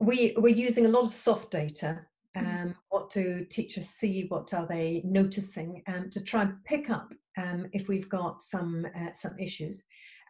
we, 0.00 0.34
we're 0.36 0.54
using 0.54 0.86
a 0.86 0.90
lot 0.90 1.04
of 1.04 1.14
soft 1.14 1.50
data. 1.50 2.00
Mm. 2.36 2.62
Um, 2.62 2.74
what 2.88 3.10
do 3.10 3.44
teachers 3.44 3.88
see? 3.88 4.26
What 4.28 4.54
are 4.54 4.66
they 4.66 5.02
noticing? 5.04 5.82
Um, 5.86 6.08
to 6.10 6.20
try 6.20 6.42
and 6.42 6.64
pick 6.64 6.88
up 6.88 7.12
um, 7.36 7.66
if 7.72 7.88
we've 7.88 8.08
got 8.08 8.42
some 8.42 8.86
uh, 8.96 9.12
some 9.12 9.38
issues. 9.38 9.82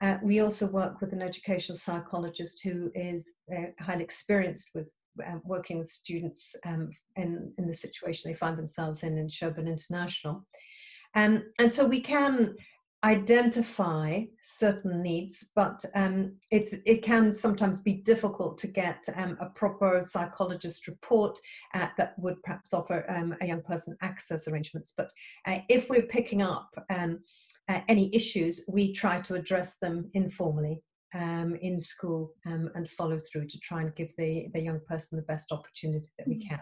Uh, 0.02 0.18
we 0.20 0.40
also 0.40 0.66
work 0.66 1.00
with 1.00 1.12
an 1.12 1.22
educational 1.22 1.78
psychologist 1.78 2.60
who 2.62 2.90
is 2.94 3.34
uh, 3.56 3.66
highly 3.80 4.02
experienced 4.02 4.70
with 4.74 4.92
um, 5.24 5.40
working 5.44 5.78
with 5.78 5.88
students 5.88 6.56
um, 6.66 6.90
in, 7.16 7.52
in 7.58 7.68
the 7.68 7.74
situation 7.74 8.28
they 8.28 8.36
find 8.36 8.58
themselves 8.58 9.04
in 9.04 9.16
in 9.16 9.28
Sherborne 9.28 9.68
International. 9.68 10.44
Um, 11.14 11.44
and 11.60 11.72
so 11.72 11.84
we 11.84 12.00
can 12.00 12.56
identify 13.04 14.22
certain 14.42 15.02
needs, 15.02 15.50
but 15.56 15.84
um, 15.94 16.36
it's, 16.50 16.74
it 16.86 17.02
can 17.02 17.32
sometimes 17.32 17.80
be 17.80 17.94
difficult 17.94 18.56
to 18.58 18.68
get 18.68 19.04
um, 19.16 19.36
a 19.40 19.46
proper 19.46 20.00
psychologist 20.02 20.86
report 20.86 21.36
uh, 21.74 21.88
that 21.98 22.14
would 22.18 22.40
perhaps 22.44 22.72
offer 22.72 23.04
um, 23.08 23.34
a 23.40 23.46
young 23.46 23.62
person 23.62 23.96
access 24.02 24.46
arrangements. 24.46 24.94
But 24.96 25.10
uh, 25.46 25.58
if 25.68 25.88
we're 25.90 26.02
picking 26.02 26.42
up 26.42 26.70
um, 26.90 27.20
uh, 27.68 27.80
any 27.88 28.14
issues, 28.14 28.64
we 28.68 28.92
try 28.92 29.20
to 29.20 29.34
address 29.34 29.78
them 29.78 30.10
informally 30.14 30.82
um, 31.14 31.56
in 31.56 31.78
school 31.78 32.32
um, 32.46 32.70
and 32.74 32.88
follow 32.90 33.18
through 33.18 33.46
to 33.46 33.58
try 33.60 33.82
and 33.82 33.94
give 33.94 34.14
the, 34.16 34.46
the 34.54 34.60
young 34.60 34.80
person 34.88 35.16
the 35.16 35.24
best 35.24 35.52
opportunity 35.52 36.06
that 36.18 36.26
we 36.26 36.36
mm. 36.36 36.48
can. 36.48 36.60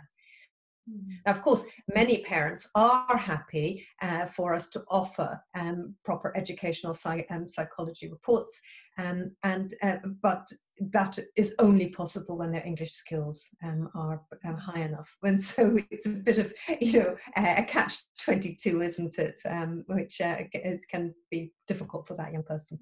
Mm. 0.90 1.00
Now, 1.26 1.32
of 1.32 1.42
course, 1.42 1.64
many 1.94 2.18
parents 2.18 2.68
are 2.74 3.16
happy 3.16 3.86
uh, 4.02 4.26
for 4.26 4.54
us 4.54 4.68
to 4.70 4.82
offer 4.88 5.40
um, 5.54 5.94
proper 6.04 6.36
educational 6.36 6.94
psych- 6.94 7.26
um, 7.30 7.46
psychology 7.46 8.08
reports, 8.10 8.60
um, 9.00 9.30
and 9.42 9.74
uh, 9.82 9.96
but 10.22 10.46
that 10.92 11.18
is 11.36 11.54
only 11.58 11.88
possible 11.88 12.38
when 12.38 12.52
their 12.52 12.66
English 12.66 12.92
skills 12.92 13.46
um, 13.62 13.90
are 13.94 14.22
um, 14.44 14.56
high 14.56 14.80
enough. 14.80 15.14
And 15.22 15.40
so 15.52 15.76
it's 15.90 16.06
a 16.06 16.22
bit 16.24 16.38
of 16.38 16.52
you 16.80 17.00
know 17.00 17.16
a 17.36 17.64
catch 17.64 17.98
twenty 18.22 18.54
two, 18.54 18.82
isn't 18.82 19.18
it? 19.18 19.40
Um, 19.48 19.84
which 19.86 20.20
uh, 20.20 20.36
is, 20.54 20.84
can 20.86 21.14
be 21.30 21.52
difficult 21.66 22.06
for 22.06 22.14
that 22.14 22.32
young 22.32 22.44
person. 22.44 22.78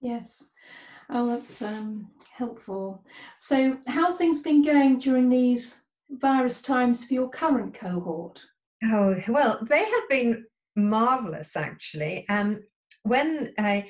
Yes. 0.00 0.42
Oh, 1.08 1.28
that's 1.28 1.62
um, 1.62 2.08
helpful. 2.36 3.04
So, 3.38 3.78
how 3.86 4.08
have 4.08 4.18
things 4.18 4.40
been 4.40 4.64
going 4.64 4.98
during 4.98 5.28
these 5.28 5.84
virus 6.10 6.60
times 6.60 7.04
for 7.04 7.14
your 7.14 7.28
current 7.28 7.74
cohort? 7.74 8.40
Oh, 8.84 9.16
well, 9.28 9.58
they 9.68 9.84
have 9.84 10.08
been 10.10 10.44
marvelous 10.74 11.56
actually. 11.56 12.28
Um, 12.28 12.60
when 13.04 13.52
I, 13.58 13.86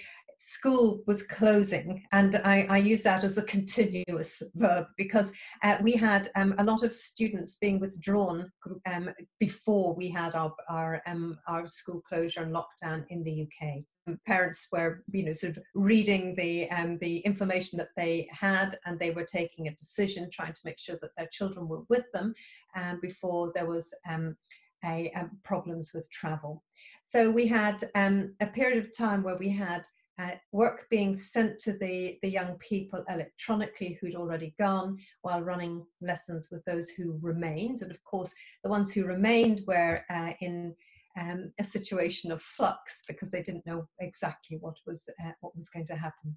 school 0.46 1.02
was 1.08 1.24
closing, 1.24 2.04
and 2.12 2.36
I, 2.36 2.66
I, 2.70 2.78
use 2.78 3.02
that 3.02 3.24
as 3.24 3.36
a 3.36 3.42
continuous 3.42 4.44
verb 4.54 4.86
because 4.96 5.32
uh, 5.64 5.76
we 5.82 5.92
had 5.92 6.30
um, 6.36 6.54
a 6.58 6.64
lot 6.64 6.84
of 6.84 6.92
students 6.92 7.56
being 7.56 7.80
withdrawn 7.80 8.50
um, 8.86 9.10
before 9.40 9.92
we 9.94 10.08
had 10.08 10.36
our 10.36 10.54
our, 10.70 11.02
um, 11.06 11.36
our 11.48 11.66
school 11.66 12.00
closure 12.08 12.42
and 12.42 12.54
lockdown 12.54 13.04
in 13.10 13.24
the 13.24 13.42
UK. 13.42 13.82
Parents 14.24 14.68
were, 14.70 15.02
you 15.10 15.24
know, 15.24 15.32
sort 15.32 15.56
of 15.56 15.62
reading 15.74 16.36
the 16.36 16.70
um, 16.70 16.96
the 16.98 17.18
information 17.18 17.76
that 17.78 17.90
they 17.96 18.28
had, 18.30 18.78
and 18.86 19.00
they 19.00 19.10
were 19.10 19.24
taking 19.24 19.66
a 19.66 19.74
decision, 19.74 20.30
trying 20.30 20.52
to 20.52 20.60
make 20.64 20.78
sure 20.78 20.96
that 21.02 21.10
their 21.16 21.28
children 21.32 21.66
were 21.66 21.82
with 21.88 22.04
them, 22.12 22.32
um, 22.76 23.00
before 23.02 23.50
there 23.52 23.66
was 23.66 23.92
um, 24.08 24.36
a, 24.84 25.10
a 25.16 25.28
problems 25.42 25.90
with 25.92 26.08
travel. 26.10 26.62
So 27.02 27.30
we 27.30 27.48
had 27.48 27.82
um, 27.96 28.34
a 28.40 28.46
period 28.46 28.78
of 28.78 28.96
time 28.96 29.24
where 29.24 29.36
we 29.36 29.48
had 29.48 29.82
uh, 30.18 30.32
work 30.52 30.86
being 30.90 31.14
sent 31.14 31.58
to 31.58 31.72
the, 31.72 32.18
the 32.22 32.28
young 32.28 32.56
people 32.58 33.04
electronically 33.08 33.98
who'd 34.00 34.14
already 34.14 34.54
gone 34.58 34.96
while 35.22 35.42
running 35.42 35.84
lessons 36.00 36.48
with 36.50 36.64
those 36.64 36.88
who 36.88 37.18
remained. 37.20 37.82
And 37.82 37.90
of 37.90 38.02
course, 38.04 38.34
the 38.64 38.70
ones 38.70 38.92
who 38.92 39.04
remained 39.04 39.62
were 39.66 40.00
uh, 40.10 40.32
in 40.40 40.74
um, 41.18 41.52
a 41.58 41.64
situation 41.64 42.32
of 42.32 42.42
flux 42.42 43.02
because 43.06 43.30
they 43.30 43.42
didn't 43.42 43.66
know 43.66 43.88
exactly 44.00 44.58
what 44.60 44.76
was, 44.86 45.08
uh, 45.24 45.32
what 45.40 45.54
was 45.56 45.68
going 45.68 45.86
to 45.86 45.96
happen. 45.96 46.36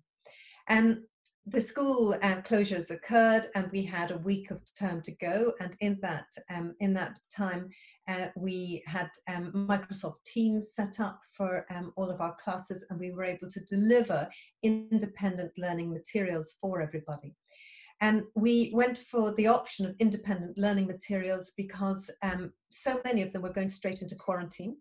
Um, 0.70 1.04
the 1.46 1.62
school 1.62 2.14
uh, 2.22 2.42
closures 2.42 2.92
occurred 2.92 3.48
and 3.56 3.72
we 3.72 3.84
had 3.84 4.12
a 4.12 4.18
week 4.18 4.52
of 4.52 4.62
term 4.78 5.02
to 5.02 5.12
go 5.14 5.54
and 5.60 5.76
in 5.80 5.98
that 6.02 6.28
um, 6.50 6.76
in 6.80 6.94
that 6.94 7.18
time 7.36 7.70
uh, 8.10 8.28
we 8.36 8.84
had 8.88 9.10
um, 9.28 9.52
Microsoft 9.70 10.24
Teams 10.26 10.74
set 10.74 11.00
up 11.00 11.22
for 11.34 11.66
um, 11.70 11.94
all 11.96 12.10
of 12.10 12.22
our 12.22 12.36
classes 12.36 12.86
and 12.90 13.00
we 13.00 13.12
were 13.12 13.24
able 13.24 13.50
to 13.50 13.60
deliver 13.66 14.28
independent 14.64 15.52
learning 15.58 15.92
materials 15.92 16.56
for 16.60 16.82
everybody. 16.82 17.36
And 18.02 18.24
we 18.36 18.72
went 18.74 18.98
for 18.98 19.32
the 19.34 19.48
option 19.48 19.86
of 19.86 19.96
independent 20.00 20.58
learning 20.58 20.88
materials 20.88 21.54
because 21.56 22.10
um, 22.24 22.52
so 22.72 23.00
many 23.06 23.22
of 23.22 23.32
them 23.32 23.44
were 23.44 23.54
going 23.54 23.70
straight 23.70 24.02
into 24.02 24.16
quarantine. 24.16 24.78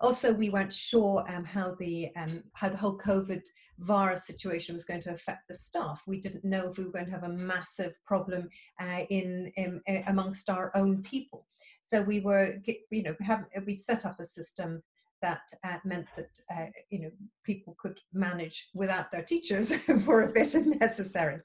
Also, 0.00 0.32
we 0.32 0.50
weren't 0.50 0.72
sure 0.72 1.24
um, 1.28 1.44
how 1.44 1.76
the 1.78 2.08
um, 2.16 2.42
how 2.54 2.68
the 2.68 2.76
whole 2.76 2.98
COVID 2.98 3.42
virus 3.78 4.26
situation 4.26 4.74
was 4.74 4.84
going 4.84 5.00
to 5.02 5.12
affect 5.12 5.46
the 5.48 5.54
staff. 5.54 6.02
We 6.06 6.20
didn't 6.20 6.44
know 6.44 6.68
if 6.68 6.78
we 6.78 6.84
were 6.84 6.90
going 6.90 7.06
to 7.06 7.12
have 7.12 7.24
a 7.24 7.28
massive 7.28 7.96
problem 8.04 8.48
uh, 8.80 9.02
in, 9.10 9.52
in 9.56 9.80
amongst 10.06 10.50
our 10.50 10.72
own 10.74 11.02
people. 11.02 11.46
So 11.84 12.02
we 12.02 12.20
were, 12.20 12.56
you 12.90 13.02
know, 13.02 13.14
have, 13.20 13.44
we 13.66 13.74
set 13.74 14.06
up 14.06 14.18
a 14.18 14.24
system 14.24 14.82
that 15.22 15.42
uh, 15.64 15.78
meant 15.84 16.06
that 16.16 16.38
uh, 16.54 16.66
you 16.90 16.98
know 17.00 17.10
people 17.44 17.74
could 17.78 17.98
manage 18.12 18.68
without 18.74 19.10
their 19.10 19.22
teachers 19.22 19.72
for 20.04 20.22
a 20.22 20.32
bit 20.32 20.54
if 20.54 20.66
necessary. 20.66 21.38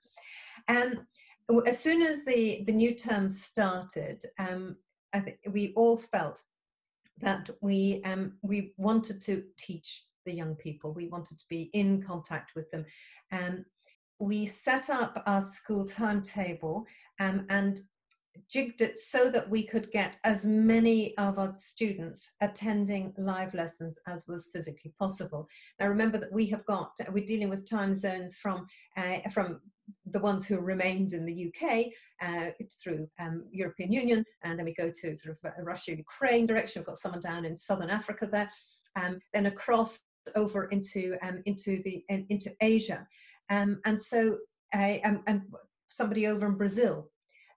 And 0.68 1.00
as 1.66 1.80
soon 1.80 2.02
as 2.02 2.26
the 2.26 2.64
the 2.66 2.74
new 2.74 2.94
term 2.94 3.30
started, 3.30 4.22
um, 4.38 4.76
I 5.14 5.20
think 5.22 5.38
we 5.50 5.74
all 5.76 5.96
felt 5.98 6.42
that 7.22 7.50
we 7.62 8.02
um, 8.04 8.34
we 8.42 8.74
wanted 8.78 9.22
to 9.22 9.44
teach 9.58 10.06
the 10.26 10.34
young 10.34 10.56
people. 10.56 10.94
We 10.94 11.08
wanted 11.08 11.40
to 11.40 11.46
be 11.50 11.70
in 11.74 12.02
contact 12.02 12.56
with 12.56 12.70
them. 12.72 12.86
and 13.32 13.66
we 14.22 14.46
set 14.46 14.90
up 14.90 15.24
our 15.26 15.42
school 15.42 15.86
timetable 15.88 16.86
um, 17.20 17.46
and 17.50 17.80
jigged 18.50 18.82
it 18.82 18.98
so 18.98 19.30
that 19.30 19.50
we 19.50 19.64
could 19.64 19.92
get 19.92 20.18
as 20.24 20.46
many 20.46 21.18
of 21.18 21.40
our 21.40 21.52
students 21.54 22.32
attending 22.42 23.14
live 23.18 23.54
lessons 23.54 24.00
as 24.08 24.28
was 24.28 24.50
physically 24.54 24.94
possible. 24.98 25.48
Now 25.80 25.88
remember 25.88 26.18
that 26.18 26.32
we 26.32 26.46
have 26.48 26.66
got, 26.66 26.92
we're 27.12 27.26
dealing 27.26 27.50
with 27.50 27.70
time 27.70 27.94
zones 27.94 28.38
from, 28.38 28.68
uh, 28.98 29.20
from 29.32 29.60
the 30.06 30.20
ones 30.20 30.46
who 30.46 30.60
remained 30.60 31.14
in 31.14 31.26
the 31.26 31.52
UK 31.52 31.88
uh, 32.22 32.52
through 32.82 33.08
um, 33.20 33.46
European 33.52 33.92
Union, 33.92 34.24
and 34.44 34.58
then 34.58 34.66
we 34.66 34.74
go 34.74 34.92
to 34.92 35.16
sort 35.16 35.36
of 35.36 35.66
Russia, 35.66 35.96
Ukraine 35.96 36.46
direction. 36.46 36.82
We've 36.82 36.88
got 36.88 36.98
someone 36.98 37.22
down 37.22 37.46
in 37.46 37.56
Southern 37.56 37.90
Africa 37.90 38.28
there, 38.32 38.50
um, 38.96 39.20
then 39.34 39.48
across 39.48 40.00
over 40.36 40.66
into 40.66 41.18
um, 41.22 41.42
into 41.46 41.82
the 41.84 42.04
into 42.30 42.54
Asia, 42.62 43.08
um, 43.50 43.80
and 43.86 44.00
so 44.00 44.38
uh, 44.76 44.98
um, 45.04 45.24
and 45.28 45.42
somebody 45.90 46.28
over 46.28 46.46
in 46.46 46.56
Brazil. 46.56 47.10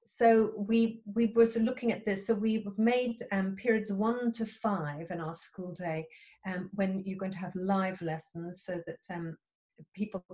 So 0.04 0.52
we 0.56 1.02
we 1.14 1.26
were 1.34 1.46
looking 1.60 1.92
at 1.92 2.04
this. 2.04 2.26
So 2.26 2.34
we've 2.34 2.66
made 2.76 3.16
um, 3.30 3.56
periods 3.56 3.92
one 3.92 4.32
to 4.32 4.46
five 4.46 5.10
in 5.10 5.20
our 5.20 5.34
school 5.34 5.72
day 5.72 6.06
um, 6.46 6.70
when 6.74 7.02
you're 7.04 7.18
going 7.18 7.32
to 7.32 7.38
have 7.38 7.54
live 7.54 8.00
lessons, 8.02 8.62
so 8.64 8.80
that 8.86 9.14
um, 9.14 9.36
people 9.94 10.24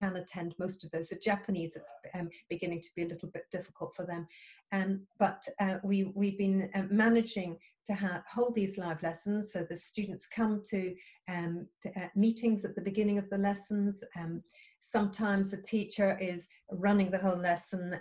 can 0.00 0.16
attend 0.16 0.54
most 0.58 0.84
of 0.84 0.90
those. 0.90 1.08
The 1.08 1.16
Japanese, 1.16 1.76
it's 1.76 1.92
um, 2.14 2.28
beginning 2.48 2.80
to 2.80 2.88
be 2.96 3.02
a 3.02 3.08
little 3.08 3.28
bit 3.28 3.44
difficult 3.50 3.94
for 3.94 4.04
them. 4.04 4.26
Um, 4.72 5.06
but 5.18 5.46
uh, 5.60 5.76
we, 5.84 6.04
we've 6.14 6.38
been 6.38 6.70
uh, 6.74 6.84
managing 6.90 7.58
to 7.86 8.22
hold 8.28 8.54
these 8.54 8.78
live 8.78 9.02
lessons. 9.02 9.52
So 9.52 9.64
the 9.68 9.76
students 9.76 10.26
come 10.26 10.60
to, 10.70 10.94
um, 11.28 11.68
to 11.82 11.90
uh, 11.90 12.08
meetings 12.16 12.64
at 12.64 12.74
the 12.74 12.80
beginning 12.80 13.18
of 13.18 13.30
the 13.30 13.38
lessons. 13.38 14.02
Sometimes 14.80 15.50
the 15.50 15.62
teacher 15.62 16.18
is 16.20 16.48
running 16.70 17.10
the 17.10 17.18
whole 17.18 17.36
lesson. 17.36 17.98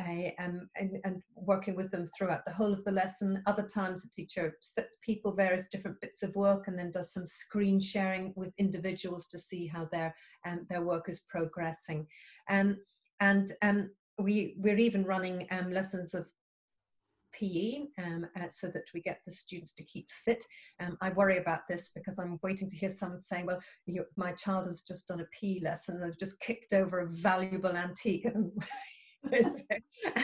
Um, 0.00 0.32
um, 0.38 0.68
and, 0.76 0.98
and, 1.04 1.22
working 1.34 1.74
with 1.74 1.90
them 1.90 2.06
throughout 2.06 2.44
the 2.44 2.52
whole 2.52 2.72
of 2.72 2.84
the 2.84 2.92
lesson. 2.92 3.42
Other 3.46 3.62
times, 3.62 4.02
the 4.02 4.08
teacher 4.08 4.56
sets 4.60 4.98
people 5.02 5.34
various 5.34 5.68
different 5.68 6.00
bits 6.00 6.22
of 6.22 6.34
work 6.34 6.68
and 6.68 6.78
then 6.78 6.90
does 6.90 7.12
some 7.12 7.26
screen 7.26 7.80
sharing 7.80 8.32
with 8.36 8.52
individuals 8.58 9.26
to 9.28 9.38
see 9.38 9.66
how 9.66 9.86
their 9.90 10.14
um, 10.46 10.66
their 10.68 10.82
work 10.82 11.08
is 11.08 11.20
progressing. 11.28 12.06
Um, 12.48 12.78
and 13.20 13.52
um, 13.62 13.90
we 14.18 14.54
we're 14.58 14.78
even 14.78 15.04
running 15.04 15.46
um, 15.50 15.70
lessons 15.70 16.14
of 16.14 16.30
PE 17.32 17.86
um, 17.98 18.26
uh, 18.36 18.48
so 18.48 18.68
that 18.68 18.84
we 18.94 19.00
get 19.00 19.20
the 19.24 19.32
students 19.32 19.72
to 19.74 19.84
keep 19.84 20.08
fit. 20.10 20.44
Um, 20.80 20.96
I 21.00 21.10
worry 21.10 21.38
about 21.38 21.68
this 21.68 21.90
because 21.94 22.18
I'm 22.18 22.38
waiting 22.42 22.68
to 22.68 22.76
hear 22.76 22.90
someone 22.90 23.18
saying, 23.18 23.46
well, 23.46 23.60
you, 23.86 24.04
my 24.16 24.32
child 24.32 24.66
has 24.66 24.82
just 24.82 25.08
done 25.08 25.20
a 25.20 25.26
PE 25.40 25.60
lesson, 25.60 26.00
they've 26.00 26.18
just 26.18 26.40
kicked 26.40 26.72
over 26.72 27.00
a 27.00 27.06
valuable 27.08 27.76
antique. 27.76 28.26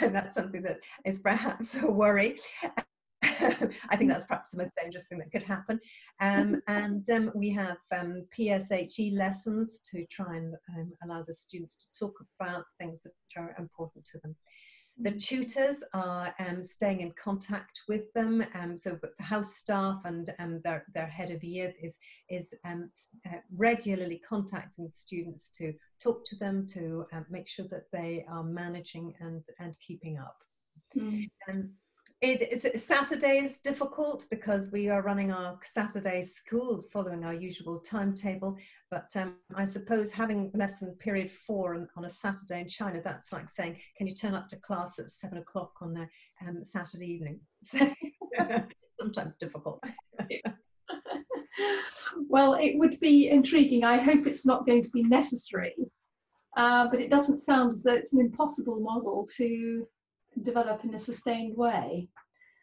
and 0.00 0.14
that's 0.14 0.34
something 0.34 0.62
that 0.62 0.78
is 1.04 1.18
perhaps 1.18 1.76
a 1.76 1.86
worry. 1.86 2.38
I 3.22 3.96
think 3.96 4.10
that's 4.10 4.26
perhaps 4.26 4.50
the 4.50 4.58
most 4.58 4.72
dangerous 4.80 5.06
thing 5.06 5.18
that 5.18 5.32
could 5.32 5.42
happen. 5.42 5.80
Um, 6.20 6.60
and 6.68 7.08
um, 7.10 7.30
we 7.34 7.50
have 7.50 7.78
um, 7.94 8.24
PSHE 8.36 9.16
lessons 9.16 9.80
to 9.90 10.04
try 10.10 10.36
and 10.36 10.54
um, 10.76 10.92
allow 11.04 11.22
the 11.22 11.34
students 11.34 11.76
to 11.76 11.98
talk 11.98 12.14
about 12.40 12.64
things 12.78 13.02
that 13.02 13.12
are 13.36 13.54
important 13.58 14.04
to 14.12 14.18
them. 14.22 14.36
The 14.98 15.12
tutors 15.12 15.76
are 15.92 16.34
um, 16.38 16.64
staying 16.64 17.00
in 17.02 17.12
contact 17.12 17.80
with 17.86 18.10
them. 18.14 18.44
Um, 18.54 18.76
so 18.76 18.98
the 19.02 19.22
house 19.22 19.56
staff 19.56 20.00
and 20.04 20.34
um, 20.38 20.60
their, 20.64 20.86
their 20.94 21.06
head 21.06 21.30
of 21.30 21.44
year 21.44 21.74
is, 21.82 21.98
is 22.30 22.54
um, 22.64 22.90
uh, 23.26 23.36
regularly 23.54 24.22
contacting 24.26 24.88
students 24.88 25.50
to 25.58 25.74
talk 26.02 26.24
to 26.26 26.36
them, 26.36 26.66
to 26.68 27.04
uh, 27.12 27.20
make 27.28 27.46
sure 27.46 27.66
that 27.70 27.90
they 27.92 28.24
are 28.30 28.42
managing 28.42 29.12
and, 29.20 29.44
and 29.58 29.76
keeping 29.86 30.18
up. 30.18 30.38
Mm. 30.96 31.28
It, 32.22 32.40
it's, 32.40 32.82
Saturday 32.82 33.40
is 33.44 33.58
difficult 33.58 34.24
because 34.30 34.72
we 34.72 34.88
are 34.88 35.02
running 35.02 35.30
our 35.30 35.58
Saturday 35.62 36.22
school 36.22 36.80
following 36.90 37.24
our 37.24 37.34
usual 37.34 37.78
timetable. 37.78 38.56
But 38.90 39.10
um, 39.16 39.34
I 39.54 39.64
suppose 39.64 40.12
having 40.12 40.50
lesson 40.54 40.96
period 40.98 41.30
four 41.30 41.74
on, 41.74 41.86
on, 41.94 42.06
a 42.06 42.10
Saturday 42.10 42.62
in 42.62 42.68
China, 42.68 43.02
that's 43.04 43.32
like 43.32 43.50
saying, 43.50 43.78
can 43.98 44.06
you 44.06 44.14
turn 44.14 44.32
up 44.32 44.48
to 44.48 44.56
class 44.56 44.98
at 44.98 45.10
seven 45.10 45.38
o'clock 45.38 45.72
on 45.82 45.94
a 45.96 46.48
um, 46.48 46.64
Saturday 46.64 47.06
evening? 47.06 47.40
So 47.64 47.80
sometimes 49.00 49.36
difficult. 49.36 49.84
well, 52.28 52.54
it 52.54 52.78
would 52.78 52.98
be 53.00 53.28
intriguing. 53.28 53.84
I 53.84 53.98
hope 53.98 54.26
it's 54.26 54.46
not 54.46 54.66
going 54.66 54.82
to 54.84 54.90
be 54.90 55.02
necessary. 55.02 55.74
Uh, 56.56 56.88
but 56.88 57.00
it 57.00 57.10
doesn't 57.10 57.40
sound 57.40 57.72
as 57.72 57.82
though 57.82 57.92
it's 57.92 58.14
an 58.14 58.20
impossible 58.20 58.80
model 58.80 59.28
to 59.36 59.86
develop 60.42 60.84
in 60.84 60.94
a 60.94 60.98
sustained 60.98 61.56
way? 61.56 62.08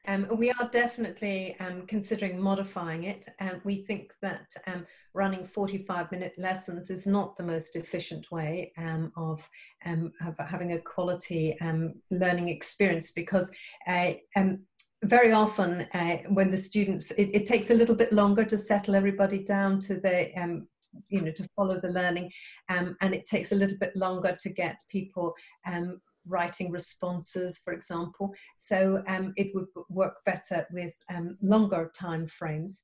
Um, 0.05 0.27
we 0.35 0.51
are 0.51 0.69
definitely 0.69 1.57
um, 1.61 1.85
considering 1.87 2.39
modifying 2.39 3.05
it. 3.05 3.25
and 3.39 3.61
we 3.63 3.77
think 3.77 4.11
that 4.21 4.53
um, 4.67 4.85
running 5.13 5.45
45 5.45 6.11
minute 6.11 6.33
lessons 6.37 6.89
is 6.89 7.07
not 7.07 7.37
the 7.37 7.43
most 7.43 7.77
efficient 7.77 8.29
way 8.29 8.73
um, 8.77 9.13
of, 9.15 9.47
um, 9.85 10.11
of, 10.25 10.37
having 10.45 10.73
a 10.73 10.79
quality 10.79 11.57
um, 11.61 11.93
learning 12.11 12.49
experience 12.49 13.11
because 13.11 13.49
uh, 13.87 14.13
very 15.05 15.31
often 15.31 15.87
uh, 15.93 16.17
when 16.29 16.51
the 16.51 16.57
students, 16.57 17.11
it, 17.11 17.29
it, 17.33 17.45
takes 17.45 17.69
a 17.69 17.73
little 17.73 17.95
bit 17.95 18.11
longer 18.11 18.43
to 18.43 18.57
settle 18.57 18.95
everybody 18.95 19.43
down 19.43 19.79
to 19.79 19.95
the 19.95 20.31
you 21.09 21.21
know 21.21 21.31
to 21.31 21.47
follow 21.55 21.79
the 21.79 21.89
learning 21.89 22.31
um, 22.69 22.95
and 23.01 23.13
it 23.13 23.25
takes 23.25 23.51
a 23.51 23.55
little 23.55 23.77
bit 23.79 23.95
longer 23.95 24.35
to 24.39 24.49
get 24.49 24.77
people 24.89 25.33
um, 25.65 25.99
writing 26.27 26.71
responses 26.71 27.59
for 27.63 27.73
example 27.73 28.33
so 28.57 29.03
um, 29.07 29.33
it 29.37 29.51
would 29.53 29.67
work 29.89 30.15
better 30.25 30.65
with 30.71 30.93
um, 31.09 31.37
longer 31.41 31.91
time 31.95 32.25
frames 32.27 32.83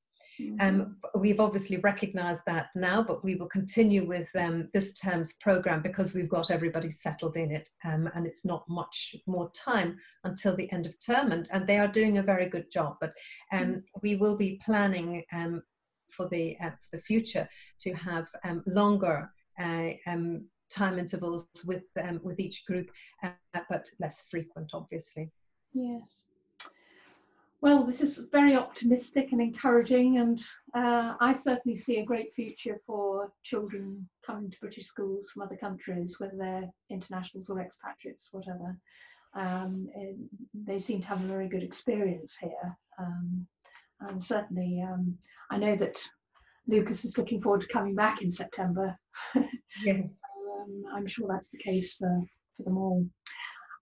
um, 0.60 0.80
mm-hmm. 0.82 1.20
we've 1.20 1.40
obviously 1.40 1.78
recognised 1.78 2.44
that 2.46 2.68
now, 2.76 3.02
but 3.02 3.24
we 3.24 3.36
will 3.36 3.48
continue 3.48 4.06
with 4.06 4.30
um, 4.36 4.70
this 4.74 4.94
term's 4.94 5.34
programme 5.34 5.82
because 5.82 6.14
we've 6.14 6.30
got 6.30 6.52
everybody 6.52 6.90
settled 6.90 7.36
in 7.36 7.52
it 7.52 7.70
um, 7.84 8.10
and 8.16 8.26
it's 8.26 8.46
not 8.46 8.64
much 8.70 9.16
more 9.28 9.52
time 9.52 9.98
until 10.24 10.56
the 10.56 10.72
end 10.72 10.86
of 10.86 10.94
term 11.00 11.32
and, 11.32 11.48
and 11.52 11.68
they 11.68 11.78
are 11.78 11.88
doing 11.88 12.18
a 12.18 12.24
very 12.24 12.46
good 12.48 12.72
job. 12.72 12.96
But 13.02 13.14
um, 13.52 13.60
mm-hmm. 13.60 13.80
we 14.02 14.16
will 14.16 14.38
be 14.38 14.62
planning 14.64 15.24
um, 15.34 15.62
for, 16.10 16.28
the, 16.30 16.58
uh, 16.64 16.72
for 16.82 16.98
the 16.98 17.04
future 17.04 17.48
to 17.82 17.94
have 17.94 18.30
um, 18.44 18.64
longer 18.66 19.32
uh, 19.60 19.92
time 20.70 21.00
intervals 21.00 21.48
with, 21.66 21.86
with 22.22 22.40
each 22.40 22.66
group, 22.66 22.90
uh, 23.24 23.32
but 23.70 23.88
less 24.00 24.26
frequent, 24.30 24.72
obviously. 24.74 25.30
Yes. 25.74 26.24
Well, 27.62 27.84
this 27.84 28.00
is 28.00 28.20
very 28.32 28.56
optimistic 28.56 29.34
and 29.34 29.42
encouraging, 29.42 30.18
and 30.18 30.42
uh, 30.74 31.16
I 31.20 31.34
certainly 31.34 31.76
see 31.76 31.98
a 31.98 32.06
great 32.06 32.34
future 32.34 32.80
for 32.88 33.34
children 33.44 34.08
coming 34.26 34.50
to 34.50 34.60
British 34.62 34.86
schools 34.86 35.30
from 35.30 35.44
other 35.44 35.58
countries, 35.58 36.16
whether 36.20 36.38
they're 36.38 36.70
internationals 36.90 37.50
or 37.50 37.60
expatriates, 37.60 38.30
whatever. 38.32 38.78
Um, 39.36 39.90
they 40.54 40.80
seem 40.80 41.02
to 41.02 41.08
have 41.08 41.22
a 41.22 41.28
very 41.28 41.50
good 41.50 41.62
experience 41.62 42.38
here, 42.40 42.78
um, 42.98 43.46
and 44.02 44.24
certainly 44.24 44.82
um, 44.82 45.18
I 45.52 45.58
know 45.58 45.76
that 45.76 46.02
Lucas 46.66 47.04
is 47.04 47.18
looking 47.18 47.42
forward 47.42 47.62
to 47.62 47.68
coming 47.68 47.94
back 47.94 48.22
in 48.22 48.32
September. 48.32 48.98
Yes, 49.86 50.20
um, 50.60 50.84
I'm 50.94 51.08
sure 51.08 51.28
that's 51.30 51.50
the 51.50 51.58
case 51.58 51.96
for 51.96 52.22
for 52.58 52.64
them 52.64 52.78
all. 52.78 53.06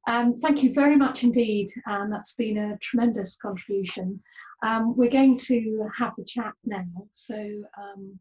Um, 0.08 0.34
thank 0.34 0.64
you 0.64 0.74
very 0.74 0.96
much 0.96 1.24
indeed, 1.24 1.70
and 1.86 2.12
that's 2.12 2.34
been 2.34 2.58
a 2.58 2.78
tremendous 2.78 3.38
contribution. 3.38 4.22
Um, 4.64 4.96
we're 4.96 5.10
going 5.10 5.38
to 5.40 5.88
have 5.98 6.14
the 6.16 6.26
chat 6.26 6.54
now, 6.66 6.86
so 7.12 7.36
um, 7.78 8.18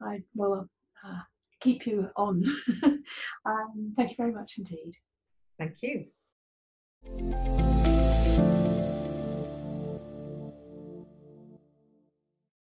I 0.00 0.22
will 0.34 0.68
uh, 1.06 1.20
keep 1.60 1.86
you 1.86 2.08
on. 2.16 2.44
Um, 3.46 3.92
thank 3.94 4.10
you 4.10 4.16
very 4.16 4.32
much 4.32 4.54
indeed. 4.58 4.92
Thank 5.58 5.76
you. 5.82 6.06